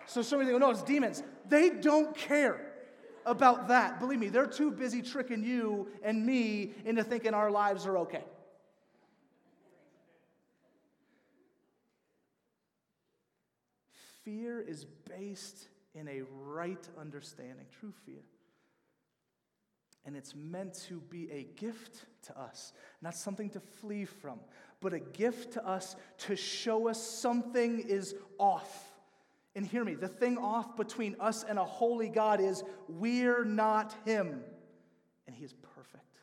So 0.05 0.21
some 0.21 0.39
of 0.39 0.47
you 0.47 0.53
go, 0.53 0.57
no, 0.59 0.69
it's 0.69 0.83
demons. 0.83 1.23
They 1.47 1.69
don't 1.69 2.15
care 2.15 2.61
about 3.25 3.67
that. 3.67 3.99
Believe 3.99 4.19
me, 4.19 4.29
they're 4.29 4.47
too 4.47 4.71
busy 4.71 5.01
tricking 5.01 5.43
you 5.43 5.87
and 6.01 6.25
me 6.25 6.71
into 6.85 7.03
thinking 7.03 7.33
our 7.33 7.51
lives 7.51 7.85
are 7.85 7.97
okay. 7.99 8.23
Fear 14.23 14.61
is 14.61 14.85
based 15.09 15.67
in 15.93 16.07
a 16.07 16.21
right 16.43 16.85
understanding, 16.99 17.65
true 17.79 17.93
fear. 18.05 18.23
And 20.07 20.15
it's 20.15 20.33
meant 20.33 20.73
to 20.87 21.01
be 21.01 21.29
a 21.31 21.43
gift 21.59 22.05
to 22.27 22.39
us, 22.39 22.71
not 23.01 23.13
something 23.13 23.49
to 23.49 23.59
flee 23.59 24.05
from, 24.05 24.39
but 24.79 24.93
a 24.93 24.99
gift 24.99 25.53
to 25.53 25.67
us 25.67 25.97
to 26.19 26.37
show 26.37 26.87
us 26.87 27.01
something 27.01 27.81
is 27.81 28.15
off. 28.39 28.93
And 29.53 29.65
hear 29.65 29.83
me, 29.83 29.95
the 29.95 30.07
thing 30.07 30.37
off 30.37 30.77
between 30.77 31.17
us 31.19 31.43
and 31.43 31.59
a 31.59 31.65
holy 31.65 32.07
God 32.07 32.39
is 32.39 32.63
we're 32.87 33.43
not 33.43 33.93
Him, 34.05 34.43
and 35.27 35.35
He 35.35 35.43
is 35.43 35.51
perfect. 35.51 36.19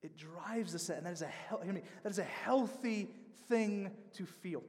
It 0.00 0.16
drives 0.16 0.76
us, 0.76 0.90
and 0.90 1.04
that 1.04 1.12
is 1.12 1.22
a 1.22 1.30
hear 1.64 1.72
me, 1.72 1.82
that 2.04 2.12
is 2.12 2.20
a 2.20 2.24
healthy 2.24 3.08
thing 3.48 3.90
to 4.14 4.26
feel. 4.26 4.62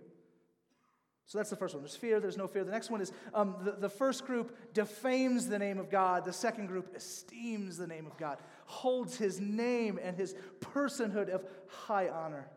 So 1.34 1.39
that's 1.39 1.50
the 1.50 1.56
first 1.56 1.74
one. 1.74 1.82
There's 1.82 1.96
fear, 1.96 2.19
there's 2.19 2.38
no 2.38 2.46
fear. 2.46 2.63
The 2.63 2.72
next 2.72 2.91
one 2.91 3.02
is 3.02 3.12
um, 3.34 3.56
the, 3.63 3.72
the 3.72 3.89
first 3.89 4.28
group 4.28 4.56
defames 4.72 5.48
the 5.48 5.58
name 5.58 5.80
of 5.80 5.89
God. 5.89 6.26
The 6.26 6.32
second 6.32 6.67
group 6.67 6.96
esteems 6.96 7.76
the 7.76 7.88
name 7.88 8.06
of 8.06 8.15
God, 8.19 8.38
holds 8.67 9.17
his 9.17 9.41
name 9.41 10.00
and 10.00 10.15
his 10.15 10.36
personhood 10.60 11.30
of 11.30 11.43
high 11.65 12.08
honor, 12.08 12.52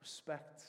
respect. 0.00 0.62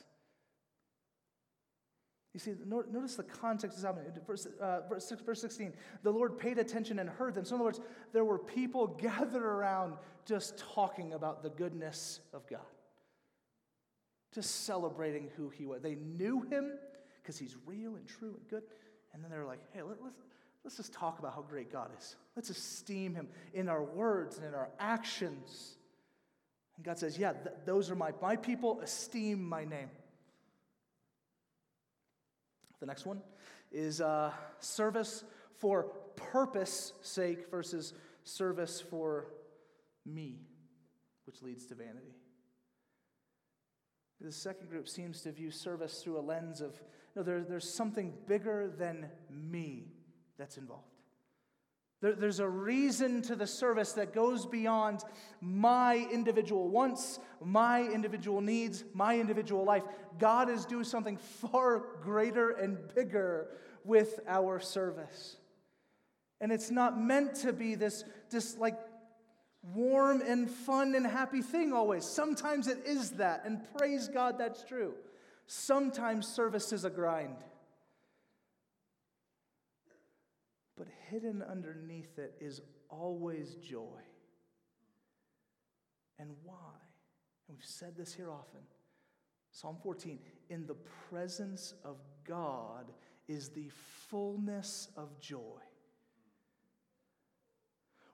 You 2.35 2.39
see, 2.39 2.53
notice 2.67 3.15
the 3.15 3.23
context 3.23 3.79
is 3.79 3.83
happening. 3.83 4.12
Verse, 4.27 4.47
uh, 4.62 4.81
verse, 4.88 5.12
verse 5.25 5.41
16, 5.41 5.73
the 6.03 6.12
Lord 6.12 6.38
paid 6.38 6.59
attention 6.59 6.99
and 6.99 7.09
heard 7.09 7.33
them. 7.33 7.45
So, 7.45 7.55
in 7.55 7.62
other 7.62 7.65
words, 7.65 7.81
there 8.13 8.25
were 8.25 8.38
people 8.38 8.85
gathered 8.85 9.41
around 9.41 9.95
just 10.23 10.59
talking 10.75 11.13
about 11.13 11.41
the 11.41 11.49
goodness 11.49 12.19
of 12.31 12.47
God, 12.47 12.59
just 14.35 14.65
celebrating 14.65 15.29
who 15.35 15.49
He 15.49 15.65
was. 15.65 15.81
They 15.81 15.95
knew 15.95 16.41
Him 16.41 16.73
because 17.21 17.38
He's 17.38 17.55
real 17.65 17.95
and 17.95 18.08
true 18.08 18.36
and 18.38 18.47
good. 18.49 18.63
And 19.13 19.23
then 19.23 19.32
they're 19.32 19.45
like, 19.45 19.60
hey, 19.73 19.82
let, 19.82 20.01
let's, 20.03 20.21
let's 20.63 20.77
just 20.77 20.93
talk 20.93 21.19
about 21.19 21.34
how 21.34 21.41
great 21.41 21.71
God 21.71 21.89
is. 21.97 22.15
Let's 22.36 22.49
esteem 22.49 23.15
Him 23.15 23.27
in 23.53 23.69
our 23.69 23.84
words 23.84 24.38
and 24.38 24.45
in 24.45 24.53
our 24.53 24.69
actions. 24.79 25.75
And 26.77 26.86
God 26.86 26.97
says, 26.97 27.17
yeah, 27.17 27.34
th- 27.34 27.55
those 27.65 27.89
are 27.89 27.95
my, 27.95 28.12
my 28.21 28.36
people, 28.36 28.79
esteem 28.82 29.43
my 29.47 29.65
name. 29.65 29.89
The 32.79 32.86
next 32.86 33.05
one 33.05 33.21
is 33.71 33.99
uh, 33.99 34.32
service 34.60 35.23
for 35.58 35.84
purpose 36.15 36.93
sake 37.01 37.51
versus 37.51 37.93
service 38.23 38.79
for 38.79 39.27
me, 40.05 40.39
which 41.25 41.41
leads 41.41 41.65
to 41.67 41.75
vanity. 41.75 42.15
The 44.21 44.32
second 44.32 44.69
group 44.69 44.88
seems 44.88 45.21
to 45.21 45.32
view 45.32 45.49
service 45.49 46.01
through 46.01 46.19
a 46.19 46.21
lens 46.21 46.60
of 46.62 46.82
no, 47.15 47.23
there, 47.23 47.41
there's 47.41 47.71
something 47.71 48.13
bigger 48.27 48.71
than 48.77 49.07
me 49.29 49.87
that's 50.37 50.57
involved. 50.57 50.85
There, 52.01 52.13
there's 52.13 52.39
a 52.39 52.47
reason 52.47 53.21
to 53.23 53.35
the 53.35 53.47
service 53.47 53.93
that 53.93 54.13
goes 54.13 54.45
beyond 54.45 55.03
my 55.41 56.07
individual 56.11 56.69
wants, 56.69 57.19
my 57.43 57.83
individual 57.83 58.41
needs, 58.41 58.83
my 58.93 59.19
individual 59.19 59.65
life. 59.65 59.83
God 60.17 60.49
is 60.49 60.65
doing 60.65 60.85
something 60.85 61.17
far 61.17 61.83
greater 62.01 62.51
and 62.51 62.77
bigger 62.95 63.49
with 63.83 64.19
our 64.27 64.59
service. 64.59 65.37
And 66.41 66.51
it's 66.51 66.71
not 66.71 66.97
meant 66.97 67.35
to 67.35 67.51
be 67.51 67.75
this, 67.75 68.05
this 68.29 68.57
like 68.57 68.79
warm 69.73 70.21
and 70.21 70.49
fun 70.49 70.95
and 70.95 71.05
happy 71.05 71.41
thing 71.41 71.73
always. 71.73 72.05
Sometimes 72.05 72.67
it 72.67 72.85
is 72.85 73.11
that, 73.11 73.43
and 73.45 73.59
praise 73.77 74.07
God 74.07 74.37
that's 74.37 74.63
true. 74.63 74.93
Sometimes 75.51 76.27
service 76.27 76.71
is 76.71 76.85
a 76.85 76.91
grind. 76.91 77.38
But 80.77 80.85
hidden 81.09 81.41
underneath 81.41 82.19
it 82.19 82.35
is 82.39 82.62
always 82.88 83.55
joy. 83.55 83.99
And 86.19 86.29
why? 86.43 86.75
And 87.47 87.57
we've 87.57 87.65
said 87.65 87.97
this 87.97 88.13
here 88.13 88.29
often. 88.29 88.59
Psalm 89.49 89.77
14 89.81 90.19
In 90.51 90.67
the 90.67 90.75
presence 91.09 91.73
of 91.83 91.97
God 92.27 92.91
is 93.27 93.49
the 93.49 93.71
fullness 94.07 94.89
of 94.95 95.19
joy. 95.19 95.39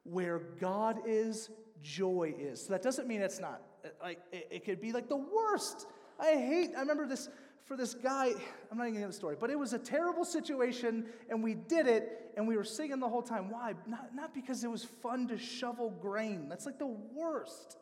Where 0.04 0.40
God 0.40 1.00
is, 1.06 1.50
joy 1.82 2.34
is. 2.40 2.66
So 2.66 2.72
that 2.72 2.82
doesn't 2.82 3.10
mean 3.10 3.22
it's 3.22 3.42
not. 3.42 3.62
Like 4.02 4.20
it, 4.32 4.48
it 4.52 4.64
could 4.64 4.80
be 4.80 4.94
like 4.94 5.10
the 5.10 5.18
worst. 5.18 5.88
I 6.20 6.32
hate. 6.34 6.72
I 6.76 6.80
remember 6.80 7.08
this 7.08 7.30
for 7.66 7.76
this 7.76 7.96
guy, 7.96 8.32
I'm 8.72 8.78
not 8.78 8.84
even 8.84 8.94
getting 8.94 9.08
the 9.08 9.14
story, 9.14 9.36
but 9.40 9.50
it 9.50 9.58
was 9.58 9.74
a 9.74 9.80
terrible 9.80 10.24
situation 10.24 11.06
and 11.30 11.44
we 11.44 11.56
did 11.56 11.88
it 11.88 12.32
and 12.38 12.48
we 12.48 12.58
were 12.58 12.64
singing 12.64 13.00
the 13.00 13.10
whole 13.10 13.24
time. 13.24 13.50
Why? 13.50 13.74
Not, 13.88 14.14
not 14.14 14.34
because 14.36 14.64
it 14.64 14.70
was 14.70 14.84
fun 14.84 15.28
to 15.30 15.38
shovel 15.38 15.90
grain. 15.90 16.48
That's 16.48 16.68
like 16.68 16.78
the 16.78 16.86
worst. 16.86 17.78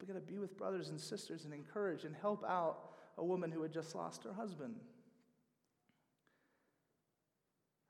We 0.00 0.06
got 0.06 0.14
to 0.14 0.20
be 0.20 0.38
with 0.38 0.56
brothers 0.56 0.88
and 0.88 0.98
sisters 0.98 1.44
and 1.44 1.52
encourage 1.52 2.04
and 2.04 2.16
help 2.16 2.42
out 2.48 2.78
a 3.18 3.24
woman 3.24 3.50
who 3.50 3.60
had 3.62 3.72
just 3.72 3.94
lost 3.94 4.24
her 4.24 4.32
husband. 4.32 4.76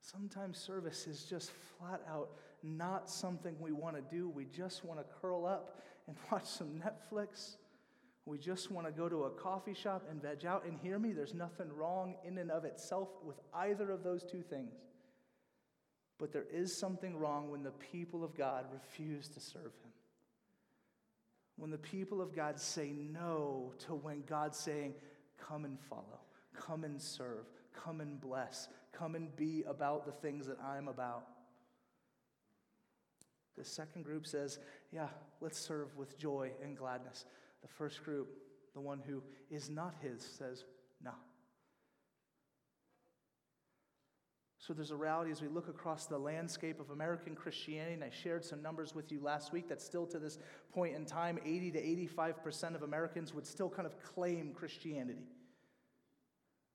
Sometimes 0.00 0.58
service 0.58 1.06
is 1.06 1.24
just 1.24 1.52
flat 1.78 2.00
out 2.10 2.30
not 2.64 3.08
something 3.08 3.54
we 3.60 3.70
want 3.70 3.94
to 3.94 4.02
do. 4.16 4.28
We 4.28 4.46
just 4.46 4.84
want 4.84 4.98
to 4.98 5.04
curl 5.20 5.46
up 5.46 5.80
and 6.08 6.16
watch 6.32 6.46
some 6.46 6.82
Netflix 6.82 7.56
we 8.28 8.38
just 8.38 8.70
want 8.70 8.86
to 8.86 8.92
go 8.92 9.08
to 9.08 9.24
a 9.24 9.30
coffee 9.30 9.74
shop 9.74 10.06
and 10.10 10.20
veg 10.20 10.44
out. 10.44 10.64
And 10.64 10.78
hear 10.78 10.98
me, 10.98 11.12
there's 11.12 11.34
nothing 11.34 11.72
wrong 11.74 12.14
in 12.24 12.36
and 12.38 12.50
of 12.50 12.64
itself 12.64 13.08
with 13.24 13.40
either 13.54 13.90
of 13.90 14.02
those 14.04 14.22
two 14.22 14.42
things. 14.42 14.74
But 16.18 16.32
there 16.32 16.46
is 16.52 16.76
something 16.76 17.16
wrong 17.16 17.50
when 17.50 17.62
the 17.62 17.70
people 17.70 18.22
of 18.22 18.36
God 18.36 18.66
refuse 18.72 19.28
to 19.28 19.40
serve 19.40 19.62
Him. 19.62 19.92
When 21.56 21.70
the 21.70 21.78
people 21.78 22.20
of 22.20 22.36
God 22.36 22.60
say 22.60 22.92
no 22.92 23.72
to 23.86 23.94
when 23.94 24.22
God's 24.28 24.58
saying, 24.58 24.94
come 25.38 25.64
and 25.64 25.78
follow, 25.80 26.20
come 26.54 26.84
and 26.84 27.00
serve, 27.00 27.46
come 27.72 28.00
and 28.00 28.20
bless, 28.20 28.68
come 28.92 29.14
and 29.14 29.34
be 29.36 29.64
about 29.66 30.04
the 30.04 30.12
things 30.12 30.46
that 30.46 30.58
I'm 30.60 30.88
about. 30.88 31.24
The 33.56 33.64
second 33.64 34.04
group 34.04 34.26
says, 34.26 34.58
yeah, 34.92 35.08
let's 35.40 35.58
serve 35.58 35.96
with 35.96 36.18
joy 36.18 36.52
and 36.62 36.76
gladness. 36.76 37.24
The 37.62 37.68
first 37.68 38.04
group, 38.04 38.28
the 38.74 38.80
one 38.80 39.00
who 39.06 39.22
is 39.50 39.68
not 39.68 39.94
his, 40.00 40.22
says, 40.22 40.64
no. 41.02 41.12
So 44.58 44.74
there's 44.74 44.90
a 44.90 44.96
reality 44.96 45.30
as 45.30 45.40
we 45.40 45.48
look 45.48 45.68
across 45.68 46.06
the 46.06 46.18
landscape 46.18 46.78
of 46.78 46.90
American 46.90 47.34
Christianity, 47.34 47.94
and 47.94 48.04
I 48.04 48.10
shared 48.10 48.44
some 48.44 48.60
numbers 48.60 48.94
with 48.94 49.10
you 49.10 49.18
last 49.22 49.50
week 49.50 49.66
that 49.70 49.80
still 49.80 50.06
to 50.06 50.18
this 50.18 50.38
point 50.74 50.94
in 50.94 51.06
time, 51.06 51.38
80 51.44 51.70
to 51.70 51.82
85% 52.18 52.74
of 52.74 52.82
Americans 52.82 53.32
would 53.32 53.46
still 53.46 53.70
kind 53.70 53.86
of 53.86 53.98
claim 54.02 54.52
Christianity. 54.52 55.26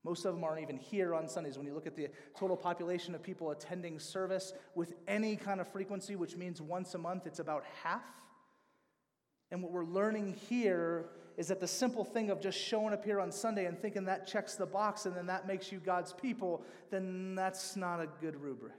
Most 0.03 0.25
of 0.25 0.33
them 0.33 0.43
aren't 0.43 0.61
even 0.61 0.77
here 0.77 1.15
on 1.15 1.29
Sundays. 1.29 1.57
When 1.57 1.65
you 1.65 1.73
look 1.73 1.87
at 1.87 1.95
the 1.95 2.09
total 2.37 2.57
population 2.57 3.15
of 3.15 3.23
people 3.23 3.51
attending 3.51 3.99
service 3.99 4.53
with 4.75 4.93
any 5.07 5.35
kind 5.35 5.61
of 5.61 5.71
frequency, 5.71 6.15
which 6.15 6.35
means 6.35 6.61
once 6.61 6.93
a 6.95 6.97
month, 6.97 7.25
it's 7.25 7.39
about 7.39 7.63
half. 7.83 8.01
And 9.53 9.61
what 9.61 9.71
we're 9.71 9.85
learning 9.85 10.35
here 10.49 11.05
is 11.37 11.49
that 11.49 11.59
the 11.59 11.67
simple 11.67 12.03
thing 12.03 12.31
of 12.31 12.41
just 12.41 12.57
showing 12.57 12.91
up 12.91 13.05
here 13.05 13.19
on 13.19 13.31
Sunday 13.31 13.65
and 13.65 13.79
thinking 13.79 14.05
that 14.05 14.25
checks 14.25 14.55
the 14.55 14.65
box 14.65 15.05
and 15.05 15.15
then 15.15 15.27
that 15.27 15.45
makes 15.45 15.71
you 15.71 15.77
God's 15.77 16.11
people, 16.11 16.63
then 16.89 17.35
that's 17.35 17.75
not 17.75 18.01
a 18.01 18.07
good 18.19 18.35
rubric. 18.41 18.73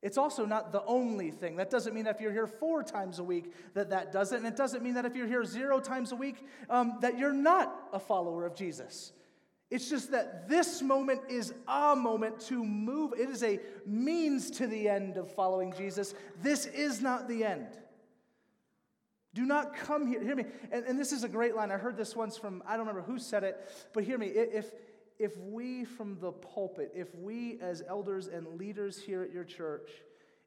It's 0.00 0.16
also 0.16 0.46
not 0.46 0.70
the 0.70 0.84
only 0.84 1.32
thing. 1.32 1.56
That 1.56 1.70
doesn't 1.70 1.92
mean 1.92 2.04
that 2.04 2.14
if 2.14 2.20
you're 2.20 2.32
here 2.32 2.46
four 2.46 2.84
times 2.84 3.18
a 3.18 3.24
week 3.24 3.52
that 3.74 3.90
that 3.90 4.12
does 4.12 4.30
it. 4.32 4.36
And 4.36 4.46
it 4.46 4.56
doesn't 4.56 4.84
mean 4.84 4.94
that 4.94 5.06
if 5.06 5.16
you're 5.16 5.26
here 5.26 5.44
zero 5.44 5.80
times 5.80 6.12
a 6.12 6.16
week 6.16 6.46
um, 6.70 6.98
that 7.00 7.18
you're 7.18 7.32
not 7.32 7.88
a 7.92 7.98
follower 7.98 8.46
of 8.46 8.54
Jesus. 8.54 9.10
It's 9.72 9.90
just 9.90 10.12
that 10.12 10.48
this 10.48 10.82
moment 10.82 11.22
is 11.28 11.52
a 11.66 11.96
moment 11.96 12.38
to 12.42 12.64
move. 12.64 13.14
It 13.18 13.28
is 13.28 13.42
a 13.42 13.58
means 13.84 14.52
to 14.52 14.68
the 14.68 14.88
end 14.88 15.16
of 15.16 15.34
following 15.34 15.74
Jesus. 15.76 16.14
This 16.40 16.66
is 16.66 17.00
not 17.00 17.26
the 17.26 17.42
end. 17.42 17.78
Do 19.34 19.44
not 19.44 19.76
come 19.76 20.06
here. 20.06 20.22
Hear 20.22 20.36
me. 20.36 20.44
And, 20.70 20.84
and 20.84 20.98
this 20.98 21.12
is 21.12 21.24
a 21.24 21.28
great 21.28 21.56
line. 21.56 21.72
I 21.72 21.76
heard 21.76 21.96
this 21.96 22.14
once 22.14 22.38
from, 22.38 22.62
I 22.66 22.76
don't 22.76 22.86
remember 22.86 23.02
who 23.02 23.18
said 23.18 23.42
it, 23.42 23.58
but 23.92 24.04
hear 24.04 24.16
me. 24.16 24.28
If, 24.28 24.70
if 25.18 25.36
we 25.38 25.84
from 25.84 26.18
the 26.20 26.32
pulpit, 26.32 26.92
if 26.94 27.14
we 27.16 27.58
as 27.60 27.82
elders 27.86 28.28
and 28.28 28.58
leaders 28.58 28.98
here 28.98 29.22
at 29.22 29.32
your 29.32 29.44
church, 29.44 29.90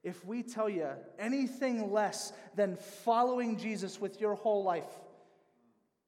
if 0.04 0.26
we 0.26 0.41
tell 0.41 0.69
you 0.69 0.88
anything 1.19 1.91
less 1.91 2.32
than 2.56 2.78
following 2.78 3.58
Jesus 3.58 4.00
with 4.00 4.21
your 4.21 4.36
whole 4.36 4.63
life 4.63 4.86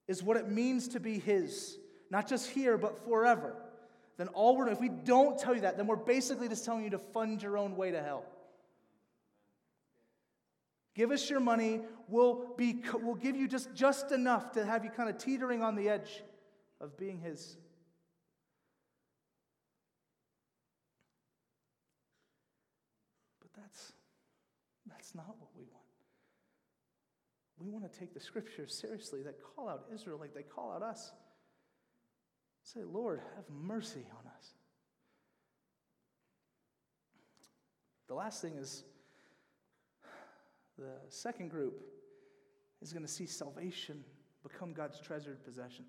is 0.08 0.24
what 0.24 0.38
it 0.38 0.50
means 0.50 0.88
to 0.89 1.00
be 1.02 1.20
His, 1.20 1.78
not 2.10 2.28
just 2.30 2.50
here, 2.50 2.78
but 2.78 3.04
forever, 3.06 3.56
then 4.18 4.30
all 4.30 4.56
we're, 4.56 4.70
if 4.70 4.80
we 4.80 4.89
don't 4.89 5.38
tell 5.38 5.54
you 5.54 5.62
that, 5.62 5.78
then 5.78 5.86
we're 5.86 5.96
basically 5.96 6.48
just 6.48 6.63
telling 6.65 6.84
you 6.84 6.89
to 6.92 6.98
fund 6.98 7.42
your 7.44 7.58
own 7.58 7.76
way 7.76 7.92
to 7.92 8.02
hell. 8.02 8.26
Give 11.00 11.12
us 11.12 11.30
your 11.30 11.40
money. 11.40 11.80
We'll, 12.10 12.48
be, 12.58 12.84
we'll 12.94 13.16
give 13.16 13.38
you 13.38 13.48
just, 13.48 13.74
just 13.74 14.12
enough 14.12 14.52
to 14.52 14.66
have 14.66 14.84
you 14.84 14.92
kind 14.92 15.10
of 15.10 15.18
teetering 15.18 15.64
on 15.64 15.76
the 15.76 15.88
edge 15.88 16.26
of 16.82 16.98
being 16.98 17.20
His. 17.20 17.56
But 23.40 23.48
That's, 23.56 23.94
that's 24.90 25.16
not 25.16 25.28
what 25.40 25.48
we 25.56 25.64
want. 25.72 25.86
We 27.60 27.70
want 27.70 27.90
to 27.90 27.98
take 27.98 28.14
the 28.14 28.20
scriptures 28.20 28.76
seriously 28.76 29.24
that 29.24 29.36
call 29.56 29.70
out 29.70 29.86
Israel 29.94 30.20
like 30.20 30.34
they 30.34 30.44
call 30.44 30.74
out 30.74 30.84
us. 30.84 31.14
Say, 32.64 32.82
Lord, 32.84 33.22
have 33.38 33.46
mercy 33.50 34.04
on 34.20 34.30
us. 34.36 34.50
The 38.10 38.16
last 38.16 38.42
thing 38.42 38.56
is 38.58 38.84
the 40.80 40.96
second 41.10 41.50
group 41.50 41.82
is 42.82 42.94
going 42.94 43.06
to 43.06 43.12
see 43.12 43.26
salvation 43.26 44.04
become 44.44 44.74
God's 44.74 45.00
treasured 45.00 45.44
possession. 45.44 45.86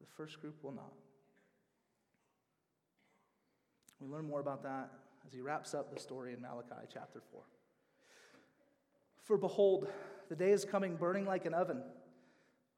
The 0.00 0.06
first 0.16 0.40
group 0.40 0.62
will 0.62 0.72
not. 0.72 0.92
We 4.00 4.08
learn 4.08 4.26
more 4.26 4.40
about 4.40 4.62
that 4.62 4.90
as 5.26 5.32
he 5.32 5.40
wraps 5.40 5.74
up 5.74 5.92
the 5.92 6.00
story 6.00 6.32
in 6.32 6.40
Malachi 6.40 6.86
chapter 6.92 7.22
4. 7.30 7.40
For 9.24 9.36
behold, 9.36 9.88
the 10.28 10.36
day 10.36 10.50
is 10.50 10.64
coming 10.64 10.96
burning 10.96 11.26
like 11.26 11.44
an 11.44 11.54
oven, 11.54 11.82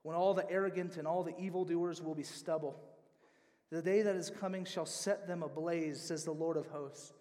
when 0.03 0.17
all 0.17 0.35
the 0.35 0.49
arrogant 0.51 0.97
and 0.97 1.07
all 1.07 1.23
the 1.23 1.39
evildoers 1.39 2.03
will 2.03 2.15
be 2.15 2.23
stubble. 2.25 2.81
The 3.71 3.83
day 3.83 4.03
that 4.03 4.17
is 4.17 4.31
coming 4.31 4.65
shall 4.65 4.87
set 4.87 5.27
them 5.27 5.43
ablaze, 5.43 6.01
says 6.01 6.25
the 6.25 6.33
Lord 6.33 6.57
of 6.57 6.67
hosts, 6.67 7.13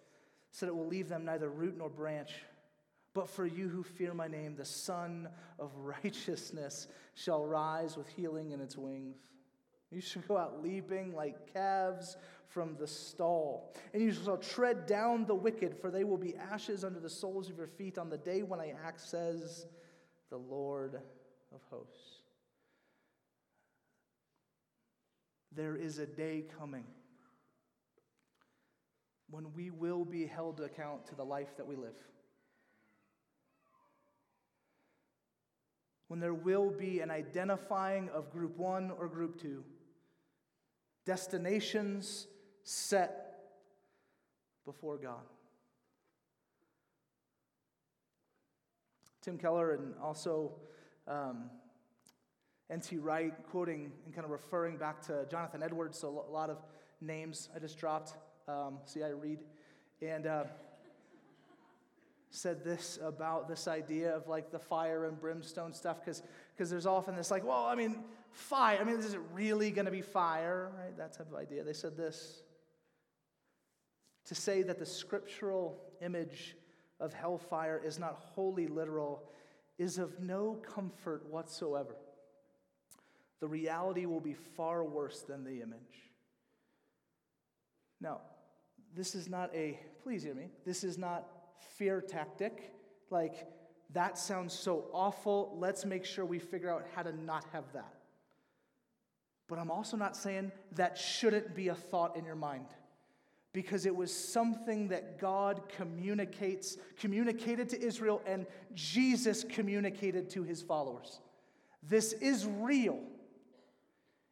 so 0.50 0.66
that 0.66 0.72
it 0.72 0.76
will 0.76 0.86
leave 0.86 1.08
them 1.08 1.24
neither 1.24 1.48
root 1.48 1.76
nor 1.78 1.88
branch. 1.88 2.32
But 3.14 3.28
for 3.28 3.46
you 3.46 3.68
who 3.68 3.82
fear 3.82 4.14
my 4.14 4.28
name, 4.28 4.56
the 4.56 4.64
Sun 4.64 5.28
of 5.58 5.70
righteousness 5.76 6.88
shall 7.14 7.44
rise 7.44 7.96
with 7.96 8.08
healing 8.08 8.52
in 8.52 8.60
its 8.60 8.76
wings. 8.76 9.16
You 9.90 10.00
shall 10.00 10.22
go 10.22 10.38
out 10.38 10.62
leaping 10.62 11.14
like 11.14 11.52
calves 11.52 12.16
from 12.48 12.76
the 12.78 12.86
stall. 12.86 13.74
And 13.92 14.02
you 14.02 14.12
shall 14.12 14.38
tread 14.38 14.86
down 14.86 15.26
the 15.26 15.34
wicked, 15.34 15.76
for 15.76 15.90
they 15.90 16.04
will 16.04 16.16
be 16.16 16.34
ashes 16.36 16.84
under 16.84 17.00
the 17.00 17.10
soles 17.10 17.50
of 17.50 17.58
your 17.58 17.66
feet 17.66 17.98
on 17.98 18.08
the 18.08 18.16
day 18.16 18.42
when 18.42 18.60
I 18.60 18.74
act, 18.84 19.00
says 19.00 19.66
the 20.30 20.38
Lord 20.38 20.94
of 21.54 21.60
hosts. 21.70 22.20
There 25.54 25.76
is 25.76 25.98
a 25.98 26.06
day 26.06 26.44
coming 26.58 26.84
when 29.30 29.52
we 29.54 29.70
will 29.70 30.06
be 30.06 30.26
held 30.26 30.56
to 30.58 30.64
account 30.64 31.06
to 31.06 31.14
the 31.14 31.24
life 31.24 31.56
that 31.58 31.66
we 31.66 31.76
live. 31.76 31.96
When 36.12 36.20
there 36.20 36.34
will 36.34 36.68
be 36.68 37.00
an 37.00 37.10
identifying 37.10 38.10
of 38.10 38.30
group 38.30 38.58
one 38.58 38.92
or 38.98 39.08
group 39.08 39.40
two 39.40 39.64
destinations 41.06 42.26
set 42.64 43.38
before 44.66 44.98
God. 44.98 45.22
Tim 49.22 49.38
Keller 49.38 49.72
and 49.72 49.94
also 50.02 50.52
um, 51.08 51.44
N.T. 52.68 52.98
Wright 52.98 53.32
quoting 53.50 53.90
and 54.04 54.14
kind 54.14 54.26
of 54.26 54.32
referring 54.32 54.76
back 54.76 55.00
to 55.06 55.24
Jonathan 55.30 55.62
Edwards, 55.62 55.98
so 55.98 56.26
a 56.28 56.30
lot 56.30 56.50
of 56.50 56.58
names 57.00 57.48
I 57.56 57.58
just 57.58 57.78
dropped. 57.78 58.18
Um, 58.46 58.80
see, 58.84 59.02
I 59.02 59.08
read. 59.08 59.38
And 60.02 60.26
uh, 60.26 60.44
said 62.34 62.64
this 62.64 62.98
about 63.04 63.46
this 63.46 63.68
idea 63.68 64.16
of 64.16 64.26
like 64.26 64.50
the 64.50 64.58
fire 64.58 65.04
and 65.04 65.20
brimstone 65.20 65.72
stuff, 65.72 65.98
because 66.00 66.70
there's 66.70 66.86
often 66.86 67.14
this 67.14 67.30
like, 67.30 67.44
well, 67.44 67.66
I 67.66 67.74
mean, 67.74 68.02
fire. 68.30 68.78
I 68.80 68.84
mean, 68.84 68.98
is 68.98 69.12
it 69.12 69.20
really 69.34 69.70
going 69.70 69.84
to 69.84 69.92
be 69.92 70.00
fire? 70.00 70.72
Right? 70.78 70.96
That 70.96 71.12
type 71.12 71.30
of 71.30 71.36
idea. 71.36 71.62
They 71.62 71.74
said 71.74 71.94
this 71.96 72.42
to 74.24 74.34
say 74.34 74.62
that 74.62 74.78
the 74.78 74.86
scriptural 74.86 75.78
image 76.00 76.56
of 77.00 77.12
hellfire 77.12 77.80
is 77.84 77.98
not 77.98 78.14
wholly 78.14 78.66
literal 78.66 79.28
is 79.78 79.98
of 79.98 80.18
no 80.20 80.54
comfort 80.54 81.26
whatsoever. 81.28 81.96
The 83.40 83.48
reality 83.48 84.06
will 84.06 84.20
be 84.20 84.34
far 84.34 84.84
worse 84.84 85.20
than 85.20 85.44
the 85.44 85.60
image. 85.60 86.10
Now, 88.00 88.20
this 88.94 89.14
is 89.14 89.28
not 89.28 89.54
a, 89.54 89.78
please 90.02 90.22
hear 90.22 90.34
me, 90.34 90.48
this 90.64 90.82
is 90.82 90.96
not 90.96 91.26
fear 91.76 92.00
tactic. 92.00 92.72
Like, 93.10 93.46
that 93.92 94.16
sounds 94.18 94.52
so 94.54 94.86
awful. 94.92 95.56
Let's 95.58 95.84
make 95.84 96.04
sure 96.04 96.24
we 96.24 96.38
figure 96.38 96.70
out 96.70 96.86
how 96.94 97.02
to 97.02 97.12
not 97.24 97.44
have 97.52 97.64
that. 97.74 97.94
But 99.48 99.58
I'm 99.58 99.70
also 99.70 99.96
not 99.96 100.16
saying 100.16 100.52
that 100.76 100.96
shouldn't 100.96 101.54
be 101.54 101.68
a 101.68 101.74
thought 101.74 102.16
in 102.16 102.24
your 102.24 102.36
mind 102.36 102.66
because 103.52 103.84
it 103.84 103.94
was 103.94 104.14
something 104.14 104.88
that 104.88 105.20
God 105.20 105.68
communicates 105.76 106.78
communicated 106.98 107.68
to 107.70 107.80
Israel 107.82 108.22
and 108.26 108.46
Jesus 108.74 109.44
communicated 109.44 110.30
to 110.30 110.42
his 110.42 110.62
followers. 110.62 111.20
This 111.82 112.14
is 112.14 112.46
real. 112.46 113.00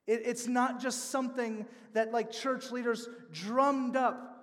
It, 0.07 0.23
it's 0.25 0.47
not 0.47 0.81
just 0.81 1.11
something 1.11 1.67
that 1.93 2.13
like 2.13 2.31
church 2.31 2.71
leaders 2.71 3.09
drummed 3.33 3.97
up 3.97 4.40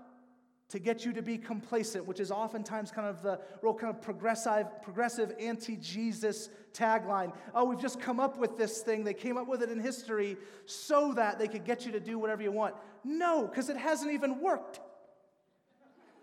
to 0.70 0.80
get 0.80 1.06
you 1.06 1.14
to 1.14 1.22
be 1.22 1.38
complacent, 1.38 2.06
which 2.06 2.20
is 2.20 2.30
oftentimes 2.30 2.92
kind 2.92 3.08
of 3.08 3.22
the 3.22 3.40
real 3.62 3.74
kind 3.74 3.94
of 3.94 4.02
progressive, 4.02 4.68
progressive 4.82 5.34
anti-Jesus 5.40 6.50
tagline. 6.74 7.34
Oh, 7.56 7.66
we've 7.66 7.80
just 7.80 8.02
come 8.02 8.20
up 8.20 8.38
with 8.38 8.58
this 8.58 8.82
thing. 8.82 9.04
They 9.04 9.14
came 9.14 9.38
up 9.38 9.48
with 9.48 9.64
it 9.64 9.70
in 9.70 9.80
history 9.80 10.38
so 10.66 11.14
that 11.14 11.40
they 11.40 11.48
could 11.48 11.64
get 11.64 11.86
you 11.86 11.94
to 11.94 12.00
do 12.00 12.20
whatever 12.20 12.44
you 12.44 12.52
want. 12.52 12.76
No, 13.04 13.48
because 13.48 13.70
it 13.70 13.78
hasn't 13.78 14.12
even 14.12 14.42
worked. 14.42 14.82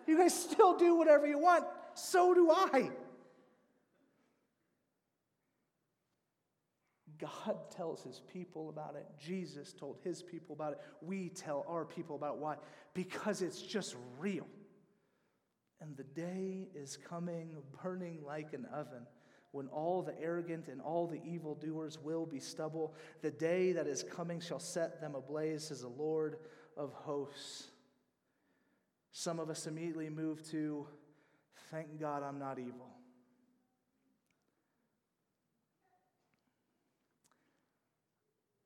You 0.06 0.18
guys 0.18 0.38
still 0.38 0.76
do 0.76 0.94
whatever 0.94 1.26
you 1.26 1.38
want. 1.38 1.64
So 1.94 2.34
do 2.34 2.50
I. 2.50 2.90
God 7.18 7.70
tells 7.70 8.02
his 8.02 8.20
people 8.32 8.68
about 8.68 8.96
it. 8.96 9.06
Jesus 9.18 9.72
told 9.72 9.98
his 10.02 10.22
people 10.22 10.54
about 10.54 10.72
it. 10.72 10.80
We 11.00 11.28
tell 11.28 11.64
our 11.68 11.84
people 11.84 12.16
about 12.16 12.34
it. 12.34 12.40
Why? 12.40 12.56
Because 12.94 13.42
it's 13.42 13.62
just 13.62 13.96
real. 14.18 14.46
And 15.80 15.96
the 15.96 16.04
day 16.04 16.68
is 16.74 16.96
coming, 16.96 17.50
burning 17.82 18.20
like 18.24 18.52
an 18.52 18.66
oven, 18.72 19.06
when 19.52 19.68
all 19.68 20.02
the 20.02 20.18
arrogant 20.20 20.68
and 20.68 20.80
all 20.80 21.06
the 21.06 21.22
evildoers 21.24 21.98
will 22.02 22.26
be 22.26 22.40
stubble. 22.40 22.94
The 23.22 23.30
day 23.30 23.72
that 23.72 23.86
is 23.86 24.02
coming 24.02 24.40
shall 24.40 24.58
set 24.58 25.00
them 25.00 25.14
ablaze, 25.14 25.68
says 25.68 25.82
the 25.82 25.88
Lord 25.88 26.38
of 26.76 26.92
hosts. 26.92 27.70
Some 29.12 29.38
of 29.38 29.50
us 29.50 29.66
immediately 29.66 30.10
move 30.10 30.42
to, 30.50 30.86
thank 31.70 32.00
God 32.00 32.22
I'm 32.22 32.38
not 32.38 32.58
evil. 32.58 32.93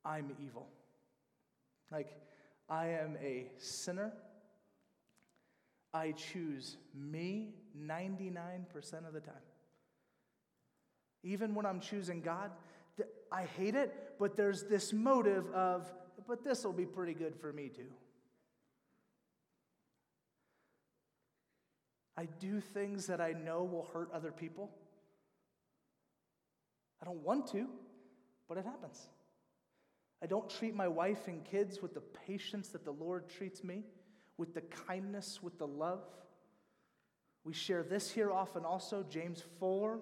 I'm 0.08 0.32
evil. 0.42 0.66
Like, 1.92 2.16
I 2.68 2.86
am 2.88 3.16
a 3.22 3.46
sinner. 3.58 4.12
I 5.92 6.12
choose 6.12 6.76
me 6.94 7.54
99% 7.78 9.06
of 9.06 9.12
the 9.12 9.20
time. 9.20 9.34
Even 11.22 11.54
when 11.54 11.66
I'm 11.66 11.80
choosing 11.80 12.22
God, 12.22 12.50
I 13.30 13.42
hate 13.42 13.74
it, 13.74 14.14
but 14.18 14.36
there's 14.36 14.64
this 14.64 14.92
motive 14.92 15.50
of, 15.52 15.92
but 16.26 16.42
this 16.42 16.64
will 16.64 16.72
be 16.72 16.86
pretty 16.86 17.14
good 17.14 17.36
for 17.36 17.52
me 17.52 17.68
too. 17.68 17.90
I 22.16 22.26
do 22.40 22.60
things 22.60 23.06
that 23.06 23.20
I 23.20 23.32
know 23.32 23.62
will 23.62 23.88
hurt 23.92 24.10
other 24.12 24.32
people. 24.32 24.70
I 27.00 27.04
don't 27.04 27.22
want 27.22 27.46
to, 27.48 27.68
but 28.48 28.58
it 28.58 28.64
happens. 28.64 29.08
I 30.22 30.26
don't 30.26 30.50
treat 30.50 30.74
my 30.74 30.88
wife 30.88 31.28
and 31.28 31.44
kids 31.44 31.80
with 31.80 31.94
the 31.94 32.00
patience 32.00 32.68
that 32.68 32.84
the 32.84 32.92
Lord 32.92 33.28
treats 33.28 33.62
me, 33.62 33.84
with 34.36 34.54
the 34.54 34.62
kindness, 34.62 35.40
with 35.42 35.58
the 35.58 35.66
love. 35.66 36.02
We 37.44 37.52
share 37.52 37.82
this 37.82 38.10
here 38.10 38.30
often 38.30 38.64
also, 38.64 39.04
James 39.08 39.42
4. 39.60 40.00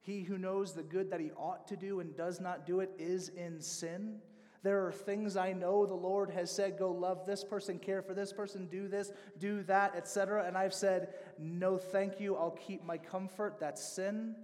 He 0.00 0.22
who 0.22 0.38
knows 0.38 0.72
the 0.72 0.82
good 0.82 1.10
that 1.10 1.20
he 1.20 1.32
ought 1.32 1.66
to 1.68 1.76
do 1.76 2.00
and 2.00 2.16
does 2.16 2.40
not 2.40 2.66
do 2.66 2.80
it 2.80 2.90
is 2.98 3.30
in 3.30 3.60
sin. 3.60 4.20
There 4.62 4.86
are 4.86 4.92
things 4.92 5.36
I 5.36 5.52
know 5.52 5.86
the 5.86 5.94
Lord 5.94 6.30
has 6.30 6.50
said, 6.50 6.78
go 6.78 6.90
love 6.90 7.26
this 7.26 7.44
person, 7.44 7.78
care 7.78 8.02
for 8.02 8.14
this 8.14 8.32
person, 8.32 8.66
do 8.66 8.88
this, 8.88 9.12
do 9.38 9.62
that, 9.64 9.94
etc. 9.96 10.44
And 10.46 10.56
I've 10.56 10.74
said, 10.74 11.14
no, 11.38 11.78
thank 11.78 12.20
you, 12.20 12.36
I'll 12.36 12.50
keep 12.50 12.84
my 12.84 12.98
comfort. 12.98 13.58
That's 13.60 13.82
sin 13.82 14.34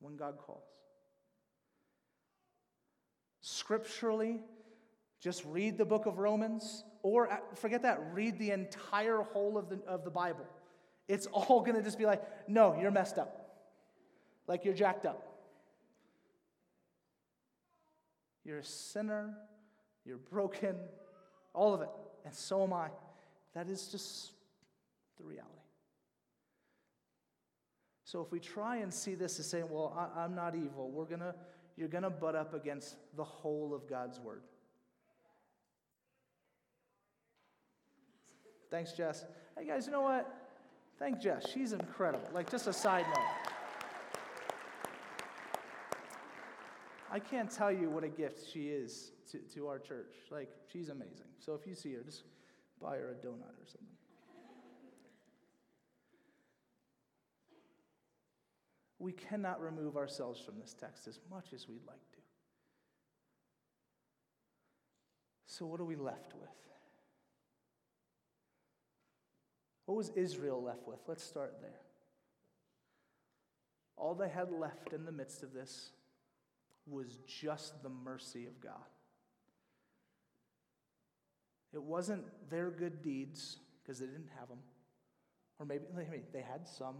when 0.00 0.16
God 0.16 0.38
calls. 0.38 0.77
Scripturally, 3.50 4.40
just 5.20 5.42
read 5.46 5.78
the 5.78 5.86
book 5.86 6.04
of 6.04 6.18
Romans, 6.18 6.84
or 7.02 7.32
uh, 7.32 7.38
forget 7.54 7.80
that, 7.82 7.98
read 8.12 8.38
the 8.38 8.50
entire 8.50 9.22
whole 9.22 9.56
of 9.56 9.70
the, 9.70 9.80
of 9.86 10.04
the 10.04 10.10
Bible. 10.10 10.44
It's 11.08 11.26
all 11.32 11.62
going 11.62 11.74
to 11.74 11.82
just 11.82 11.96
be 11.96 12.04
like, 12.04 12.22
no, 12.46 12.78
you're 12.78 12.90
messed 12.90 13.16
up. 13.16 13.64
Like 14.46 14.66
you're 14.66 14.74
jacked 14.74 15.06
up. 15.06 15.24
You're 18.44 18.58
a 18.58 18.64
sinner, 18.64 19.34
you're 20.04 20.18
broken, 20.18 20.76
all 21.54 21.72
of 21.72 21.80
it. 21.80 21.90
And 22.26 22.34
so 22.34 22.62
am 22.64 22.74
I. 22.74 22.88
That 23.54 23.70
is 23.70 23.88
just 23.88 24.32
the 25.16 25.24
reality. 25.24 25.48
So 28.04 28.20
if 28.20 28.30
we 28.30 28.40
try 28.40 28.76
and 28.76 28.92
see 28.92 29.14
this 29.14 29.38
as 29.38 29.46
saying, 29.48 29.68
well, 29.70 30.12
I, 30.16 30.24
am 30.24 30.34
not 30.34 30.54
evil, 30.54 30.90
we're 30.90 31.04
gonna, 31.04 31.34
you're 31.78 31.88
going 31.88 32.02
to 32.02 32.10
butt 32.10 32.34
up 32.34 32.54
against 32.54 32.96
the 33.16 33.22
whole 33.22 33.72
of 33.72 33.88
God's 33.88 34.18
word. 34.18 34.42
Thanks, 38.68 38.92
Jess. 38.92 39.24
Hey, 39.56 39.64
guys, 39.64 39.86
you 39.86 39.92
know 39.92 40.02
what? 40.02 40.28
Thank 40.98 41.20
Jess. 41.20 41.48
She's 41.54 41.72
incredible. 41.72 42.28
Like, 42.34 42.50
just 42.50 42.66
a 42.66 42.72
side 42.72 43.06
note. 43.14 43.24
I 47.10 47.20
can't 47.20 47.50
tell 47.50 47.72
you 47.72 47.88
what 47.88 48.02
a 48.04 48.08
gift 48.08 48.50
she 48.52 48.68
is 48.68 49.12
to, 49.30 49.38
to 49.54 49.68
our 49.68 49.78
church. 49.78 50.14
Like, 50.30 50.50
she's 50.70 50.88
amazing. 50.88 51.28
So 51.38 51.54
if 51.54 51.66
you 51.66 51.74
see 51.74 51.94
her, 51.94 52.02
just 52.02 52.24
buy 52.82 52.96
her 52.96 53.12
a 53.12 53.26
donut 53.26 53.54
or 53.54 53.66
something. 53.66 53.97
We 58.98 59.12
cannot 59.12 59.60
remove 59.60 59.96
ourselves 59.96 60.40
from 60.40 60.54
this 60.60 60.74
text 60.74 61.06
as 61.06 61.20
much 61.30 61.52
as 61.54 61.68
we'd 61.68 61.86
like 61.86 62.10
to. 62.12 62.18
So, 65.46 65.66
what 65.66 65.80
are 65.80 65.84
we 65.84 65.96
left 65.96 66.34
with? 66.34 66.48
What 69.86 69.96
was 69.96 70.10
Israel 70.10 70.62
left 70.62 70.86
with? 70.86 70.98
Let's 71.06 71.24
start 71.24 71.56
there. 71.62 71.80
All 73.96 74.14
they 74.14 74.28
had 74.28 74.52
left 74.52 74.92
in 74.92 75.06
the 75.06 75.12
midst 75.12 75.42
of 75.42 75.54
this 75.54 75.90
was 76.86 77.18
just 77.26 77.82
the 77.82 77.88
mercy 77.88 78.46
of 78.46 78.60
God. 78.60 78.74
It 81.72 81.82
wasn't 81.82 82.24
their 82.50 82.70
good 82.70 83.02
deeds, 83.02 83.56
because 83.82 83.98
they 83.98 84.06
didn't 84.06 84.30
have 84.38 84.48
them. 84.48 84.58
Or 85.58 85.64
maybe 85.64 85.84
they 86.32 86.42
had 86.42 86.68
some, 86.68 86.96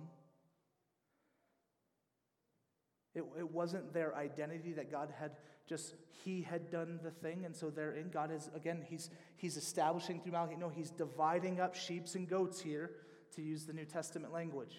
it, 3.14 3.24
it 3.38 3.50
wasn't 3.50 3.92
their 3.92 4.14
identity 4.16 4.72
that 4.74 4.90
God 4.90 5.12
had 5.18 5.32
just, 5.66 5.94
He 6.24 6.42
had 6.42 6.70
done 6.70 7.00
the 7.02 7.10
thing. 7.10 7.44
And 7.44 7.54
so 7.54 7.70
therein, 7.70 8.10
God 8.10 8.30
is, 8.32 8.50
again, 8.54 8.84
He's, 8.88 9.10
he's 9.36 9.56
establishing 9.56 10.20
through 10.20 10.32
Malachi, 10.32 10.56
no, 10.56 10.68
He's 10.68 10.90
dividing 10.90 11.60
up 11.60 11.74
sheep 11.74 12.06
and 12.14 12.28
goats 12.28 12.60
here, 12.60 12.90
to 13.34 13.42
use 13.42 13.64
the 13.64 13.72
New 13.72 13.84
Testament 13.84 14.32
language. 14.32 14.76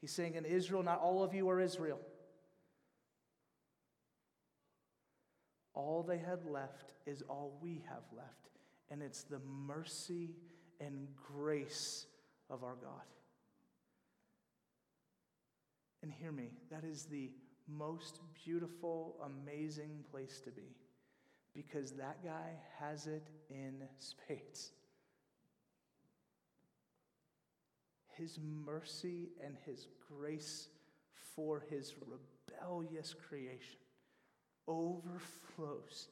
He's 0.00 0.12
saying, 0.12 0.34
in 0.34 0.44
Israel, 0.44 0.82
not 0.82 1.00
all 1.00 1.22
of 1.22 1.34
you 1.34 1.48
are 1.50 1.60
Israel. 1.60 2.00
All 5.74 6.02
they 6.02 6.18
had 6.18 6.44
left 6.44 6.92
is 7.06 7.22
all 7.28 7.58
we 7.60 7.82
have 7.88 8.04
left, 8.16 8.58
and 8.90 9.02
it's 9.02 9.22
the 9.22 9.40
mercy 9.40 10.36
and 10.80 11.08
grace 11.14 12.06
of 12.48 12.64
our 12.64 12.76
God. 12.76 13.02
And 16.02 16.12
hear 16.12 16.32
me, 16.32 16.50
that 16.70 16.84
is 16.84 17.04
the 17.04 17.30
most 17.68 18.20
beautiful, 18.44 19.16
amazing 19.24 20.04
place 20.10 20.40
to 20.44 20.50
be 20.50 20.74
because 21.54 21.92
that 21.92 22.24
guy 22.24 22.52
has 22.78 23.06
it 23.06 23.26
in 23.50 23.82
spades. 23.98 24.70
His 28.16 28.38
mercy 28.42 29.30
and 29.44 29.56
his 29.66 29.86
grace 30.08 30.68
for 31.34 31.64
his 31.70 31.94
rebellious 32.06 33.14
creation 33.14 33.78
overflows. 34.68 36.08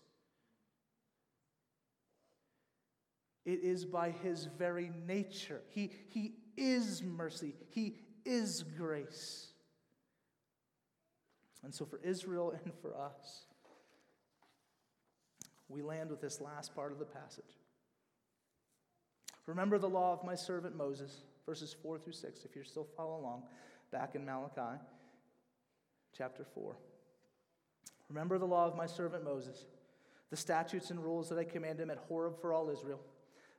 It 3.45 3.61
is 3.63 3.85
by 3.85 4.11
his 4.11 4.47
very 4.59 4.91
nature. 5.07 5.63
He, 5.71 5.91
he 6.09 6.35
is 6.57 7.03
mercy, 7.03 7.55
he 7.71 7.97
is 8.25 8.63
grace. 8.77 9.48
And 11.65 11.75
so, 11.75 11.85
for 11.85 12.01
Israel 12.03 12.55
and 12.65 12.73
for 12.81 12.97
us, 12.97 13.45
we 15.69 15.83
land 15.83 16.11
with 16.11 16.21
this 16.21 16.41
last 16.41 16.75
part 16.75 16.93
of 16.93 16.99
the 16.99 17.05
passage. 17.05 17.59
Remember 19.47 19.79
the 19.79 19.89
law 19.89 20.13
of 20.13 20.25
my 20.25 20.35
servant 20.35 20.77
Moses, 20.77 21.23
verses 21.47 21.75
4 21.83 21.99
through 21.99 22.13
6, 22.13 22.45
if 22.45 22.55
you're 22.55 22.65
still 22.65 22.87
following 22.97 23.25
along, 23.25 23.43
back 23.91 24.15
in 24.15 24.25
Malachi 24.25 24.79
chapter 26.17 26.45
4. 26.55 26.77
Remember 28.09 28.39
the 28.39 28.47
law 28.47 28.67
of 28.67 28.77
my 28.77 28.87
servant 28.87 29.25
Moses, 29.25 29.67
the 30.31 30.37
statutes 30.37 30.91
and 30.91 31.03
rules 31.03 31.29
that 31.29 31.39
I 31.39 31.45
commanded 31.45 31.83
him 31.83 31.91
at 31.91 31.99
Horeb 32.09 32.41
for 32.41 32.53
all 32.53 32.71
Israel. 32.71 33.01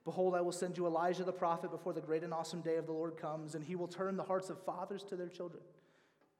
Behold, 0.04 0.34
I 0.34 0.40
will 0.40 0.52
send 0.52 0.76
you 0.76 0.86
Elijah 0.86 1.24
the 1.24 1.32
prophet 1.32 1.70
before 1.70 1.92
the 1.92 2.00
great 2.00 2.22
and 2.22 2.32
awesome 2.32 2.60
day 2.60 2.76
of 2.76 2.86
the 2.86 2.92
Lord 2.92 3.16
comes, 3.16 3.54
and 3.54 3.64
he 3.64 3.76
will 3.76 3.88
turn 3.88 4.16
the 4.16 4.22
hearts 4.22 4.50
of 4.50 4.64
fathers 4.64 5.02
to 5.04 5.16
their 5.16 5.28
children, 5.28 5.62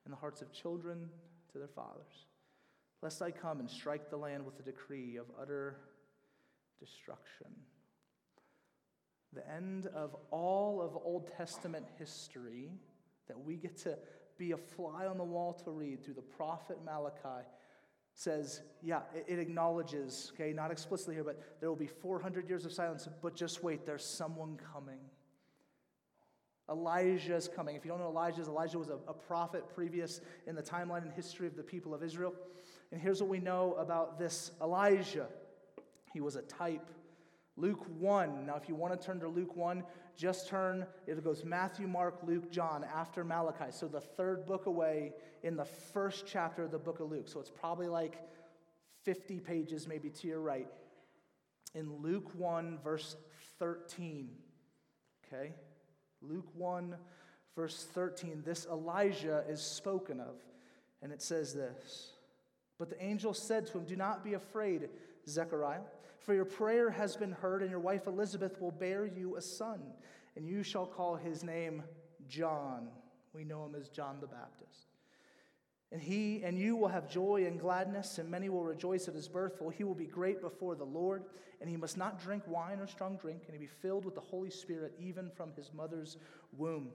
and 0.05 0.12
the 0.12 0.18
hearts 0.18 0.42
of 0.42 0.53
children 0.53 1.09
to 1.53 1.59
their 1.59 1.69
fathers, 1.69 2.27
lest 3.03 3.23
I 3.23 3.31
come 3.31 3.61
and 3.61 3.71
strike 3.71 4.11
the 4.11 4.17
land 4.17 4.45
with 4.45 4.59
a 4.61 4.63
decree 4.63 5.17
of 5.17 5.27
utter 5.41 5.77
destruction. 6.79 7.49
The 9.33 9.49
end 9.49 9.87
of 9.95 10.17
all 10.31 10.83
of 10.83 10.97
Old 11.05 11.31
Testament 11.37 11.87
history 11.99 12.71
that 13.29 13.39
we 13.39 13.57
get 13.57 13.77
to 13.79 13.97
be 14.39 14.53
a 14.53 14.57
fly 14.57 15.07
on 15.07 15.19
the 15.19 15.25
wall 15.25 15.53
to 15.53 15.71
read 15.71 16.03
through 16.05 16.15
the 16.15 16.23
prophet 16.23 16.79
Malachi 16.85 17.47
says, 18.15 18.63
yeah, 18.83 19.03
it 19.29 19.39
acknowledges, 19.39 20.33
okay, 20.35 20.53
not 20.53 20.71
explicitly 20.71 21.15
here, 21.15 21.25
but 21.25 21.41
there 21.61 21.69
will 21.69 21.77
be 21.77 21.87
400 21.87 22.49
years 22.49 22.65
of 22.65 22.73
silence, 22.73 23.09
but 23.23 23.37
just 23.37 23.63
wait, 23.63 23.87
there's 23.87 24.05
someone 24.05 24.59
coming. 24.73 24.99
Elijah 26.70 27.35
is 27.35 27.48
coming. 27.48 27.74
If 27.74 27.85
you 27.85 27.90
don't 27.90 28.00
know 28.00 28.09
Elijah, 28.09 28.42
Elijah 28.42 28.78
was 28.78 28.88
a, 28.88 28.98
a, 29.09 29.12
prophet 29.12 29.64
previous 29.74 30.20
in 30.46 30.54
the 30.54 30.62
timeline 30.62 31.02
and 31.02 31.12
history 31.12 31.46
of 31.46 31.56
the 31.56 31.62
people 31.62 31.94
of 31.94 32.02
Israel. 32.02 32.33
And 32.92 33.00
here's 33.00 33.20
what 33.20 33.28
we 33.28 33.40
know 33.40 33.74
about 33.78 34.18
this 34.18 34.52
Elijah 34.62 35.26
he 36.12 36.20
was 36.20 36.37
a 36.37 36.42
type. 36.42 36.90
Luke 37.56 37.85
1. 37.98 38.46
Now, 38.46 38.56
if 38.56 38.68
you 38.68 38.74
want 38.74 38.98
to 38.98 39.06
turn 39.06 39.20
to 39.20 39.28
Luke 39.28 39.54
1, 39.54 39.85
just 40.16 40.48
turn, 40.48 40.87
it 41.06 41.22
goes 41.22 41.44
Matthew, 41.44 41.87
Mark, 41.87 42.18
Luke, 42.22 42.50
John 42.50 42.85
after 42.85 43.22
Malachi. 43.22 43.70
So 43.70 43.87
the 43.87 44.00
third 44.00 44.46
book 44.46 44.66
away 44.66 45.12
in 45.42 45.56
the 45.56 45.64
first 45.64 46.24
chapter 46.26 46.64
of 46.64 46.70
the 46.70 46.78
book 46.78 47.00
of 47.00 47.11
Luke. 47.11 47.28
So 47.28 47.40
it's 47.40 47.50
probably 47.50 47.88
like 47.88 48.18
50 49.04 49.40
pages 49.40 49.87
maybe 49.87 50.11
to 50.11 50.26
your 50.26 50.40
right. 50.40 50.68
In 51.74 52.02
Luke 52.02 52.30
1, 52.35 52.78
verse 52.83 53.16
13. 53.59 54.30
Okay? 55.26 55.52
Luke 56.22 56.48
1, 56.54 56.96
verse 57.56 57.87
13, 57.92 58.42
this 58.44 58.66
Elijah 58.66 59.44
is 59.48 59.61
spoken 59.61 60.20
of, 60.20 60.37
and 61.02 61.12
it 61.12 61.22
says 61.22 61.54
this 61.54 62.12
But 62.78 62.90
the 62.90 63.02
angel 63.02 63.35
said 63.35 63.66
to 63.68 63.78
him, 63.78 63.85
Do 63.85 63.96
not 63.96 64.24
be 64.24 64.35
afraid, 64.35 64.88
Zechariah, 65.28 65.80
for 66.18 66.35
your 66.35 66.44
prayer 66.44 66.90
has 66.90 67.16
been 67.16 67.33
heard, 67.33 67.62
and 67.62 67.70
your 67.70 67.80
wife 67.80 68.06
Elizabeth 68.06 68.61
will 68.61 68.70
bear 68.70 69.06
you 69.06 69.37
a 69.37 69.42
son, 69.42 69.80
and 70.37 70.46
you 70.46 70.62
shall 70.62 70.87
call 70.87 71.16
his 71.16 71.42
name 71.42 71.83
John. 72.28 72.88
We 73.33 73.44
know 73.44 73.64
him 73.64 73.74
as 73.74 73.88
John 73.88 74.18
the 74.20 74.26
Baptist. 74.26 74.89
And 75.92 76.00
he 76.00 76.42
and 76.44 76.57
you 76.57 76.76
will 76.76 76.88
have 76.88 77.09
joy 77.09 77.46
and 77.46 77.59
gladness, 77.59 78.18
and 78.18 78.31
many 78.31 78.48
will 78.48 78.62
rejoice 78.62 79.09
at 79.09 79.14
his 79.14 79.29
birth, 79.29 79.59
for 79.59 79.72
he 79.72 79.83
will 79.83 79.94
be 79.94 80.07
great 80.07 80.40
before 80.40 80.76
the 80.76 80.85
Lord. 80.85 81.24
And 81.61 81.68
he 81.68 81.76
must 81.76 81.96
not 81.96 82.22
drink 82.22 82.44
wine 82.46 82.79
or 82.79 82.87
strong 82.87 83.16
drink, 83.16 83.42
and 83.46 83.55
he 83.55 83.59
be 83.59 83.66
filled 83.66 84.05
with 84.05 84.14
the 84.14 84.20
Holy 84.20 84.50
Spirit 84.50 84.94
even 84.98 85.31
from 85.31 85.53
his 85.57 85.72
mother's 85.74 86.16
womb. 86.57 86.90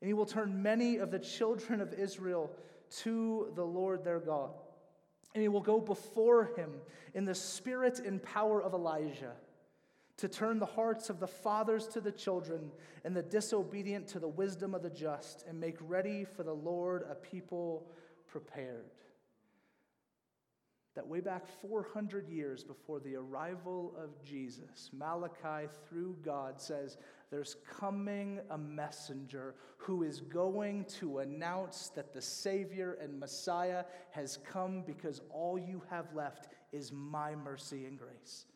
And 0.00 0.08
he 0.08 0.14
will 0.14 0.26
turn 0.26 0.62
many 0.62 0.96
of 0.96 1.10
the 1.10 1.18
children 1.18 1.80
of 1.80 1.92
Israel 1.94 2.50
to 3.02 3.52
the 3.54 3.64
Lord 3.64 4.04
their 4.04 4.20
God. 4.20 4.50
And 5.34 5.42
he 5.42 5.48
will 5.48 5.60
go 5.60 5.80
before 5.80 6.50
him 6.56 6.70
in 7.14 7.24
the 7.24 7.34
spirit 7.34 7.98
and 7.98 8.22
power 8.22 8.62
of 8.62 8.72
Elijah 8.72 9.32
to 10.16 10.28
turn 10.28 10.60
the 10.60 10.66
hearts 10.66 11.10
of 11.10 11.18
the 11.18 11.26
fathers 11.26 11.88
to 11.88 12.00
the 12.00 12.12
children 12.12 12.70
and 13.04 13.16
the 13.16 13.22
disobedient 13.22 14.06
to 14.08 14.20
the 14.20 14.28
wisdom 14.28 14.74
of 14.74 14.82
the 14.82 14.90
just, 14.90 15.44
and 15.48 15.58
make 15.58 15.76
ready 15.80 16.24
for 16.24 16.44
the 16.44 16.52
Lord 16.52 17.04
a 17.10 17.14
people 17.16 17.90
prepared. 18.34 18.90
That 20.96 21.06
way 21.06 21.20
back 21.20 21.46
400 21.62 22.28
years 22.28 22.64
before 22.64 22.98
the 22.98 23.14
arrival 23.14 23.94
of 23.96 24.20
Jesus, 24.24 24.90
Malachi, 24.92 25.68
through 25.88 26.16
God, 26.24 26.60
says, 26.60 26.98
There's 27.30 27.54
coming 27.78 28.40
a 28.50 28.58
messenger 28.58 29.54
who 29.76 30.02
is 30.02 30.20
going 30.20 30.86
to 30.98 31.20
announce 31.20 31.90
that 31.94 32.12
the 32.12 32.20
Savior 32.20 32.98
and 33.00 33.20
Messiah 33.20 33.84
has 34.10 34.38
come 34.38 34.82
because 34.84 35.20
all 35.30 35.56
you 35.56 35.80
have 35.88 36.12
left 36.12 36.48
is 36.72 36.90
my 36.90 37.36
mercy 37.36 37.84
and 37.84 37.96
grace. 37.96 38.46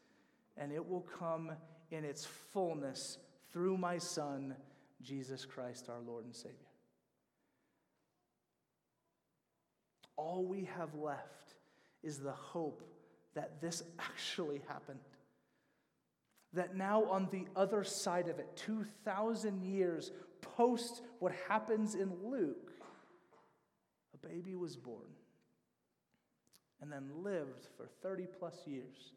And 0.57 0.73
it 0.73 0.85
will 0.85 1.07
come 1.17 1.53
in 1.93 2.05
its 2.05 2.25
fullness 2.25 3.19
through 3.53 3.79
my 3.79 3.99
Son, 3.99 4.57
Jesus 5.03 5.45
Christ, 5.45 5.89
our 5.89 6.01
Lord 6.05 6.25
and 6.25 6.35
Savior. 6.35 6.68
All 10.19 10.45
we 10.45 10.69
have 10.77 10.95
left 10.95 11.55
is 12.03 12.19
the 12.19 12.33
hope 12.33 12.83
that 13.35 13.61
this 13.63 13.83
actually 13.99 14.61
happened. 14.69 14.99
That 16.53 16.77
now, 16.77 17.05
on 17.05 17.29
the 17.31 17.47
other 17.57 17.85
side 17.85 18.29
of 18.29 18.39
it, 18.39 18.49
2,000 18.57 19.63
years 19.63 20.11
post 20.41 21.03
what 21.19 21.33
happens 21.49 21.95
in 21.95 22.13
Luke, 22.25 22.73
a 24.15 24.27
baby 24.27 24.55
was 24.55 24.77
born 24.77 25.11
and 26.81 26.91
then 26.91 27.11
lived 27.23 27.69
for 27.77 27.87
30 28.03 28.27
plus 28.39 28.67
years. 28.67 29.13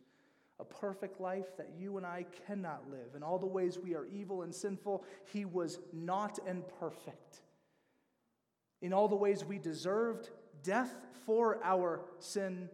A 0.60 0.66
perfect 0.66 1.20
life 1.20 1.58
that 1.58 1.70
you 1.78 1.98
and 1.98 2.06
I 2.06 2.26
cannot 2.46 2.90
live. 2.90 3.16
In 3.16 3.24
all 3.24 3.40
the 3.40 3.48
ways 3.48 3.80
we 3.80 3.96
are 3.96 4.06
evil 4.06 4.44
and 4.44 4.54
sinful, 4.54 5.04
he 5.32 5.46
was 5.46 5.80
not 5.94 6.38
and 6.46 6.64
perfect. 6.80 7.42
In 8.82 8.94
all 8.94 9.08
the 9.08 9.16
ways 9.16 9.46
we 9.46 9.58
deserved 9.58 10.30
death 10.64 10.96
for 11.26 11.60
our 11.64 12.02
sin, 12.20 12.70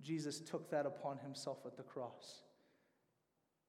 Jesus 0.00 0.40
took 0.40 0.70
that 0.70 0.86
upon 0.86 1.18
himself 1.18 1.58
at 1.66 1.76
the 1.76 1.82
cross. 1.82 2.42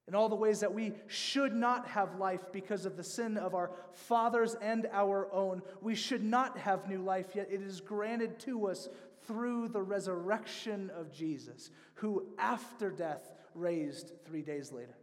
In 0.07 0.15
all 0.15 0.28
the 0.28 0.36
ways 0.36 0.59
that 0.59 0.74
we 0.74 0.93
should 1.07 1.53
not 1.53 1.88
have 1.88 2.19
life 2.19 2.51
because 2.51 2.86
of 2.86 2.97
the 2.97 3.03
sin 3.03 3.38
of 3.38 3.55
our 3.55 3.71
fathers 3.93 4.55
and 4.61 4.88
our 4.91 5.32
own, 5.32 5.61
we 5.82 5.95
should 5.95 6.24
not 6.24 6.57
have 6.57 6.89
new 6.89 7.01
life, 7.01 7.36
yet 7.36 7.47
it 7.49 7.61
is 7.61 7.80
granted 7.80 8.38
to 8.39 8.67
us 8.67 8.89
through 9.28 9.69
the 9.69 9.82
resurrection 9.82 10.91
of 10.93 11.13
Jesus, 11.13 11.71
who 11.95 12.26
after 12.38 12.89
death 12.89 13.32
raised 13.55 14.11
three 14.26 14.41
days 14.41 14.74
later. 14.74 14.97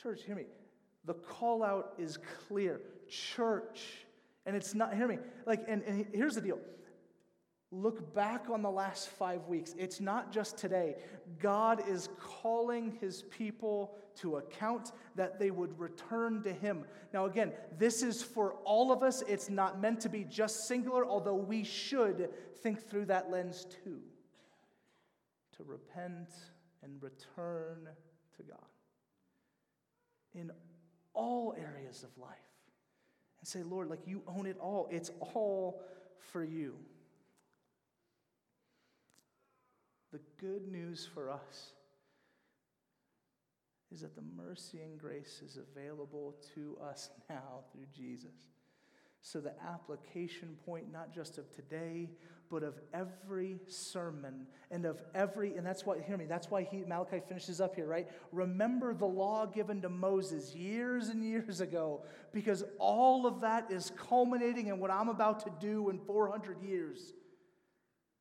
Church, 0.00 0.22
hear 0.24 0.36
me. 0.36 0.44
The 1.06 1.14
call 1.14 1.64
out 1.64 1.94
is 1.98 2.18
clear. 2.46 2.80
Church, 3.08 4.05
and 4.46 4.54
it's 4.54 4.74
not, 4.74 4.94
hear 4.94 5.08
me, 5.08 5.18
like, 5.44 5.64
and, 5.68 5.82
and 5.82 6.06
here's 6.14 6.36
the 6.36 6.40
deal. 6.40 6.58
Look 7.72 8.14
back 8.14 8.48
on 8.48 8.62
the 8.62 8.70
last 8.70 9.08
five 9.08 9.46
weeks. 9.48 9.74
It's 9.76 10.00
not 10.00 10.32
just 10.32 10.56
today. 10.56 10.96
God 11.40 11.82
is 11.88 12.08
calling 12.16 12.96
his 13.00 13.24
people 13.24 13.96
to 14.20 14.36
account 14.36 14.92
that 15.16 15.40
they 15.40 15.50
would 15.50 15.76
return 15.78 16.44
to 16.44 16.52
him. 16.52 16.84
Now, 17.12 17.26
again, 17.26 17.52
this 17.76 18.04
is 18.04 18.22
for 18.22 18.52
all 18.64 18.92
of 18.92 19.02
us. 19.02 19.24
It's 19.26 19.50
not 19.50 19.80
meant 19.80 20.00
to 20.02 20.08
be 20.08 20.22
just 20.22 20.68
singular, 20.68 21.04
although 21.04 21.34
we 21.34 21.64
should 21.64 22.30
think 22.62 22.88
through 22.88 23.06
that 23.06 23.30
lens 23.30 23.66
too. 23.84 24.00
To 25.56 25.64
repent 25.64 26.30
and 26.84 27.02
return 27.02 27.88
to 28.36 28.42
God 28.44 28.58
in 30.34 30.52
all 31.14 31.54
areas 31.58 32.04
of 32.04 32.16
life 32.16 32.45
and 33.46 33.64
say, 33.64 33.68
Lord, 33.68 33.88
like 33.88 34.06
you 34.06 34.22
own 34.26 34.46
it 34.46 34.56
all, 34.60 34.88
it's 34.90 35.10
all 35.20 35.80
for 36.32 36.42
you. 36.42 36.74
The 40.12 40.20
good 40.40 40.66
news 40.66 41.08
for 41.14 41.30
us 41.30 41.72
is 43.92 44.00
that 44.00 44.16
the 44.16 44.22
mercy 44.36 44.80
and 44.80 44.98
grace 44.98 45.42
is 45.44 45.58
available 45.58 46.34
to 46.54 46.76
us 46.82 47.10
now 47.30 47.60
through 47.72 47.86
Jesus. 47.94 48.48
So, 49.22 49.40
the 49.40 49.54
application 49.66 50.56
point, 50.64 50.92
not 50.92 51.12
just 51.12 51.38
of 51.38 51.50
today, 51.52 52.10
but 52.48 52.62
of 52.62 52.78
every 52.94 53.58
sermon 53.66 54.46
and 54.70 54.84
of 54.84 55.02
every, 55.14 55.56
and 55.56 55.66
that's 55.66 55.84
why, 55.84 56.00
hear 56.00 56.16
me, 56.16 56.26
that's 56.26 56.50
why 56.50 56.62
he, 56.62 56.84
Malachi 56.84 57.20
finishes 57.26 57.60
up 57.60 57.74
here, 57.74 57.86
right? 57.86 58.08
Remember 58.30 58.94
the 58.94 59.06
law 59.06 59.46
given 59.46 59.82
to 59.82 59.88
Moses 59.88 60.54
years 60.54 61.08
and 61.08 61.24
years 61.24 61.60
ago, 61.60 62.04
because 62.32 62.64
all 62.78 63.26
of 63.26 63.40
that 63.40 63.70
is 63.70 63.90
culminating 63.96 64.68
in 64.68 64.78
what 64.78 64.90
I'm 64.90 65.08
about 65.08 65.40
to 65.40 65.52
do 65.60 65.90
in 65.90 65.98
400 65.98 66.62
years. 66.62 67.12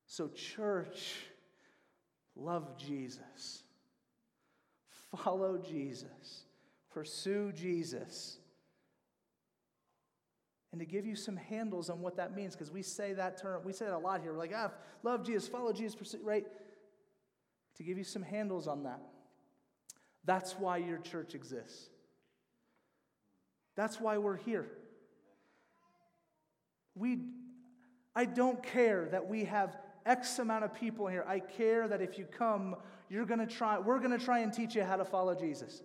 So, 0.07 0.29
church, 0.29 1.15
love 2.35 2.77
Jesus, 2.77 3.63
follow 5.15 5.57
Jesus, 5.57 6.45
pursue 6.91 7.51
Jesus 7.51 8.39
and 10.75 10.81
to 10.81 10.85
give 10.85 11.05
you 11.05 11.15
some 11.15 11.37
handles 11.37 11.89
on 11.89 12.01
what 12.01 12.17
that 12.17 12.35
means, 12.35 12.53
because 12.53 12.69
we 12.69 12.81
say 12.81 13.13
that 13.13 13.41
term, 13.41 13.61
we 13.63 13.71
say 13.71 13.85
that 13.85 13.93
a 13.93 13.97
lot 13.97 14.19
here. 14.19 14.33
We're 14.33 14.39
like, 14.39 14.51
ah, 14.53 14.71
love 15.03 15.25
Jesus, 15.25 15.47
follow 15.47 15.71
Jesus, 15.71 15.95
pursue, 15.95 16.19
right? 16.21 16.45
To 17.77 17.83
give 17.83 17.97
you 17.97 18.03
some 18.03 18.21
handles 18.21 18.67
on 18.67 18.83
that. 18.83 18.99
That's 20.25 20.51
why 20.59 20.79
your 20.79 20.97
church 20.97 21.33
exists. 21.33 21.87
That's 23.77 24.01
why 24.01 24.17
we're 24.17 24.35
here. 24.35 24.67
We, 26.93 27.19
I 28.13 28.25
don't 28.25 28.61
care 28.61 29.07
that 29.11 29.25
we 29.25 29.45
have 29.45 29.77
X 30.05 30.39
amount 30.39 30.65
of 30.65 30.73
people 30.73 31.07
here. 31.07 31.23
I 31.25 31.39
care 31.39 31.87
that 31.87 32.01
if 32.01 32.17
you 32.17 32.25
come, 32.25 32.75
you're 33.09 33.25
to 33.25 33.47
try, 33.47 33.79
we're 33.79 33.99
going 33.99 34.11
to 34.11 34.25
try 34.25 34.39
and 34.39 34.51
teach 34.51 34.75
you 34.75 34.83
how 34.83 34.97
to 34.97 35.05
follow 35.05 35.35
Jesus. 35.35 35.83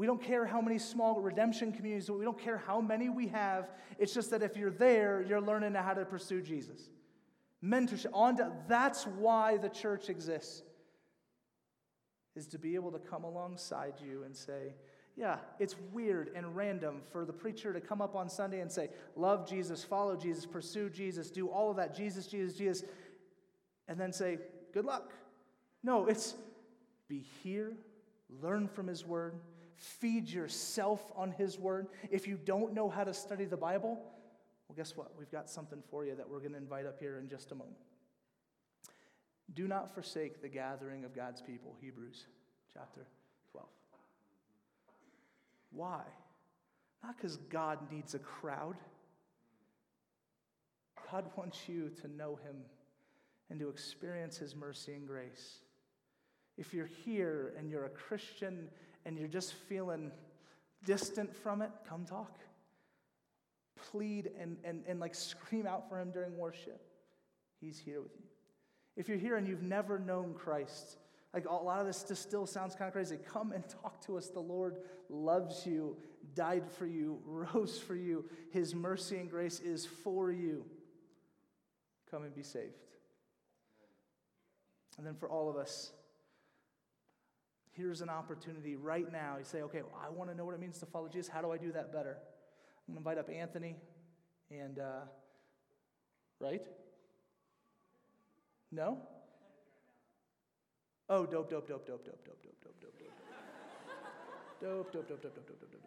We 0.00 0.06
don't 0.06 0.22
care 0.22 0.46
how 0.46 0.62
many 0.62 0.78
small 0.78 1.20
redemption 1.20 1.72
communities, 1.72 2.10
we 2.10 2.24
don't 2.24 2.38
care 2.38 2.56
how 2.56 2.80
many 2.80 3.10
we 3.10 3.26
have. 3.28 3.68
It's 3.98 4.14
just 4.14 4.30
that 4.30 4.42
if 4.42 4.56
you're 4.56 4.70
there, 4.70 5.22
you're 5.28 5.42
learning 5.42 5.74
how 5.74 5.92
to 5.92 6.06
pursue 6.06 6.40
Jesus. 6.40 6.88
Mentorship, 7.62 8.06
on 8.14 8.38
to, 8.38 8.50
that's 8.66 9.06
why 9.06 9.58
the 9.58 9.68
church 9.68 10.08
exists, 10.08 10.62
is 12.34 12.46
to 12.46 12.58
be 12.58 12.76
able 12.76 12.90
to 12.92 12.98
come 12.98 13.24
alongside 13.24 13.92
you 14.02 14.22
and 14.24 14.34
say, 14.34 14.72
yeah, 15.16 15.36
it's 15.58 15.76
weird 15.92 16.30
and 16.34 16.56
random 16.56 17.02
for 17.12 17.26
the 17.26 17.32
preacher 17.34 17.74
to 17.74 17.80
come 17.82 18.00
up 18.00 18.16
on 18.16 18.30
Sunday 18.30 18.60
and 18.60 18.72
say, 18.72 18.88
love 19.16 19.46
Jesus, 19.46 19.84
follow 19.84 20.16
Jesus, 20.16 20.46
pursue 20.46 20.88
Jesus, 20.88 21.30
do 21.30 21.48
all 21.48 21.70
of 21.70 21.76
that, 21.76 21.94
Jesus, 21.94 22.26
Jesus, 22.26 22.56
Jesus, 22.56 22.84
and 23.86 24.00
then 24.00 24.14
say, 24.14 24.38
good 24.72 24.86
luck. 24.86 25.12
No, 25.82 26.06
it's 26.06 26.36
be 27.06 27.22
here, 27.42 27.74
learn 28.40 28.66
from 28.66 28.86
his 28.86 29.04
word, 29.04 29.34
Feed 29.80 30.28
yourself 30.28 31.00
on 31.16 31.30
His 31.32 31.58
Word. 31.58 31.88
If 32.10 32.28
you 32.28 32.38
don't 32.44 32.74
know 32.74 32.90
how 32.90 33.02
to 33.02 33.14
study 33.14 33.46
the 33.46 33.56
Bible, 33.56 33.98
well, 34.68 34.76
guess 34.76 34.94
what? 34.94 35.12
We've 35.18 35.30
got 35.30 35.48
something 35.48 35.82
for 35.90 36.04
you 36.04 36.14
that 36.14 36.28
we're 36.28 36.40
going 36.40 36.52
to 36.52 36.58
invite 36.58 36.84
up 36.84 37.00
here 37.00 37.18
in 37.18 37.30
just 37.30 37.50
a 37.50 37.54
moment. 37.54 37.78
Do 39.54 39.66
not 39.66 39.94
forsake 39.94 40.42
the 40.42 40.48
gathering 40.48 41.04
of 41.04 41.16
God's 41.16 41.40
people, 41.40 41.74
Hebrews 41.80 42.26
chapter 42.72 43.06
12. 43.52 43.66
Why? 45.72 46.02
Not 47.02 47.16
because 47.16 47.38
God 47.38 47.78
needs 47.90 48.14
a 48.14 48.18
crowd. 48.18 48.76
God 51.10 51.24
wants 51.36 51.68
you 51.70 51.90
to 52.02 52.08
know 52.08 52.38
Him 52.44 52.56
and 53.48 53.58
to 53.60 53.70
experience 53.70 54.36
His 54.36 54.54
mercy 54.54 54.92
and 54.92 55.06
grace. 55.06 55.60
If 56.58 56.74
you're 56.74 56.90
here 57.06 57.54
and 57.58 57.70
you're 57.70 57.86
a 57.86 57.90
Christian 57.90 58.68
and 59.04 59.18
you're 59.18 59.28
just 59.28 59.54
feeling 59.54 60.10
distant 60.84 61.34
from 61.34 61.62
it, 61.62 61.70
come 61.88 62.04
talk. 62.04 62.38
Plead 63.90 64.30
and, 64.38 64.56
and, 64.64 64.84
and 64.86 65.00
like 65.00 65.14
scream 65.14 65.66
out 65.66 65.88
for 65.88 65.98
him 65.98 66.10
during 66.10 66.36
worship. 66.36 66.80
He's 67.60 67.78
here 67.78 68.00
with 68.00 68.12
you. 68.18 68.24
If 68.96 69.08
you're 69.08 69.18
here 69.18 69.36
and 69.36 69.46
you've 69.46 69.62
never 69.62 69.98
known 69.98 70.34
Christ, 70.34 70.98
like 71.32 71.46
a 71.48 71.52
lot 71.52 71.80
of 71.80 71.86
this 71.86 72.02
just 72.02 72.22
still 72.22 72.46
sounds 72.46 72.74
kind 72.74 72.88
of 72.88 72.92
crazy. 72.92 73.16
Come 73.26 73.52
and 73.52 73.64
talk 73.82 74.04
to 74.06 74.18
us. 74.18 74.28
The 74.28 74.40
Lord 74.40 74.78
loves 75.08 75.64
you, 75.64 75.96
died 76.34 76.64
for 76.70 76.86
you, 76.86 77.20
rose 77.24 77.78
for 77.78 77.94
you. 77.94 78.24
His 78.50 78.74
mercy 78.74 79.16
and 79.16 79.30
grace 79.30 79.60
is 79.60 79.86
for 79.86 80.30
you. 80.32 80.64
Come 82.10 82.24
and 82.24 82.34
be 82.34 82.42
saved. 82.42 82.74
And 84.98 85.06
then 85.06 85.14
for 85.14 85.30
all 85.30 85.48
of 85.48 85.56
us, 85.56 85.92
here's 87.80 88.02
an 88.02 88.10
opportunity 88.10 88.76
right 88.76 89.10
now. 89.10 89.36
You 89.38 89.44
say, 89.44 89.62
okay, 89.62 89.80
well, 89.82 89.98
I 90.04 90.10
want 90.10 90.30
to 90.30 90.36
know 90.36 90.44
what 90.44 90.54
it 90.54 90.60
means 90.60 90.78
to 90.78 90.86
follow 90.86 91.08
Jesus. 91.08 91.28
How 91.28 91.40
do 91.40 91.50
I 91.50 91.56
do 91.56 91.72
that 91.72 91.92
better? 91.92 92.18
I'm 92.86 92.94
going 92.94 93.02
to 93.02 93.10
invite 93.10 93.18
up 93.18 93.30
Anthony 93.34 93.76
and, 94.50 94.78
uh, 94.78 95.00
right? 96.38 96.62
No? 98.70 98.98
Oh, 101.08 101.24
dope, 101.24 101.50
dope, 101.50 101.66
dope, 101.66 101.86
dope, 101.86 102.04
dope, 102.04 102.24
dope, 102.24 102.42
dope, 102.42 102.62
dope, 102.62 102.80
dope, 102.80 102.98
dope. 102.98 103.12
Dope, 104.60 104.92
dope, 104.92 105.08
dope, 105.08 105.22
dope, 105.22 105.34
dope, 105.34 105.46
dope, 105.46 105.60
dope, 105.60 105.72
dope. 105.72 105.80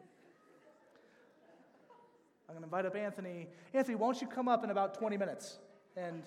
I'm 2.49 2.55
going 2.55 2.61
to 2.61 2.65
invite 2.65 2.85
up 2.85 2.95
Anthony. 2.95 3.47
Anthony, 3.73 3.95
won't 3.95 4.19
you 4.19 4.27
come 4.27 4.47
up 4.47 4.63
in 4.63 4.71
about 4.71 4.95
20 4.95 5.15
minutes 5.15 5.59
and, 5.95 6.23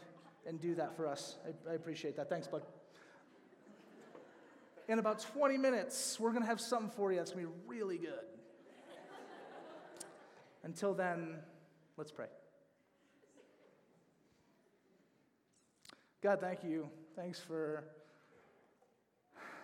and 0.47 0.61
do 0.61 0.77
that 0.77 0.97
for 0.97 1.09
us? 1.09 1.37
I, 1.45 1.73
I 1.73 1.75
appreciate 1.75 2.17
that. 2.17 2.31
Thanks, 2.31 2.47
bud 2.47 2.63
in 4.89 4.99
about 4.99 5.21
20 5.21 5.59
minutes, 5.59 6.19
we're 6.21 6.31
going 6.31 6.43
to 6.43 6.49
have 6.49 6.61
something 6.61 6.91
for 6.91 7.11
you 7.11 7.19
that's 7.19 7.33
going 7.33 7.45
to 7.45 7.51
be 7.51 7.57
really 7.67 7.99
good. 7.99 8.13
Until 10.63 10.95
then, 10.95 11.37
let's 11.97 12.11
pray. 12.11 12.27
God, 16.23 16.41
thank 16.41 16.65
you. 16.65 16.89
Thanks 17.15 17.39
for 17.39 17.85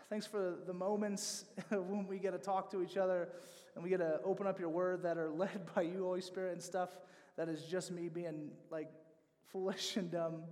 thanks 0.09 0.27
for 0.27 0.57
the 0.67 0.73
moments 0.73 1.47
when 1.71 2.07
we 2.07 2.19
get 2.19 2.33
to 2.33 2.39
talk 2.39 2.71
to 2.71 2.83
each 2.83 2.97
other 2.97 3.31
and 3.75 3.83
we 3.83 3.91
get 3.91 3.97
to 3.97 4.21
open 4.25 4.47
up 4.47 4.61
your 4.61 4.69
word 4.69 5.03
that 5.03 5.19
are 5.19 5.31
led 5.35 5.75
by 5.75 5.83
you, 5.83 6.05
Holy 6.05 6.21
Spirit, 6.21 6.53
and 6.53 6.63
stuff 6.63 6.91
that 7.37 7.49
is 7.49 7.65
just 7.65 7.91
me 7.91 8.09
being 8.09 8.51
like 8.71 8.91
foolish 9.51 9.97
and 9.97 10.11
dumb. 10.11 10.43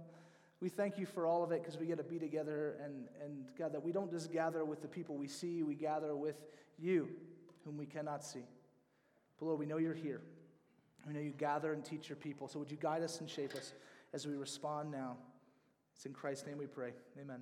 We 0.60 0.68
thank 0.68 0.98
you 0.98 1.06
for 1.06 1.26
all 1.26 1.42
of 1.42 1.52
it 1.52 1.62
because 1.62 1.78
we 1.78 1.86
get 1.86 1.96
to 1.98 2.04
be 2.04 2.18
together 2.18 2.76
and, 2.84 3.08
and 3.24 3.44
God, 3.58 3.72
that 3.72 3.82
we 3.82 3.92
don't 3.92 4.10
just 4.10 4.30
gather 4.30 4.64
with 4.64 4.82
the 4.82 4.88
people 4.88 5.16
we 5.16 5.28
see, 5.28 5.62
we 5.62 5.74
gather 5.74 6.14
with 6.14 6.36
you, 6.78 7.08
whom 7.64 7.78
we 7.78 7.86
cannot 7.86 8.22
see. 8.24 8.44
But 9.38 9.46
Lord, 9.46 9.58
we 9.58 9.66
know 9.66 9.78
you're 9.78 9.94
here. 9.94 10.20
We 11.06 11.14
know 11.14 11.20
you 11.20 11.30
gather 11.30 11.72
and 11.72 11.82
teach 11.82 12.10
your 12.10 12.16
people. 12.16 12.46
So 12.46 12.58
would 12.58 12.70
you 12.70 12.76
guide 12.76 13.02
us 13.02 13.20
and 13.20 13.30
shape 13.30 13.54
us 13.54 13.72
as 14.12 14.26
we 14.26 14.34
respond 14.34 14.90
now? 14.90 15.16
It's 15.96 16.04
in 16.04 16.12
Christ's 16.12 16.46
name 16.46 16.58
we 16.58 16.66
pray. 16.66 16.92
Amen. 17.18 17.40